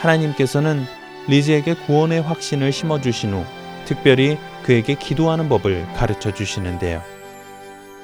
하나님께서는 0.00 0.84
리즈에게 1.28 1.74
구원의 1.74 2.22
확신을 2.22 2.72
심어주신 2.72 3.32
후 3.32 3.44
특별히 3.90 4.38
그에게 4.62 4.94
기도하는 4.94 5.48
법을 5.48 5.84
가르쳐 5.94 6.32
주시는데요. 6.32 7.02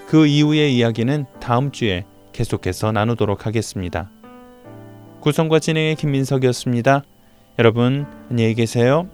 그 0.08 0.26
이후의 0.26 0.76
이야기는 0.76 1.26
다음 1.38 1.70
주에 1.70 2.04
계속해서 2.32 2.90
나누도록 2.90 3.46
하겠습니다. 3.46 4.10
구성과 5.20 5.60
진행의 5.60 5.94
김민석이었습니다. 5.94 7.04
여러분, 7.60 8.04
안녕히 8.28 8.54
계세요. 8.54 9.08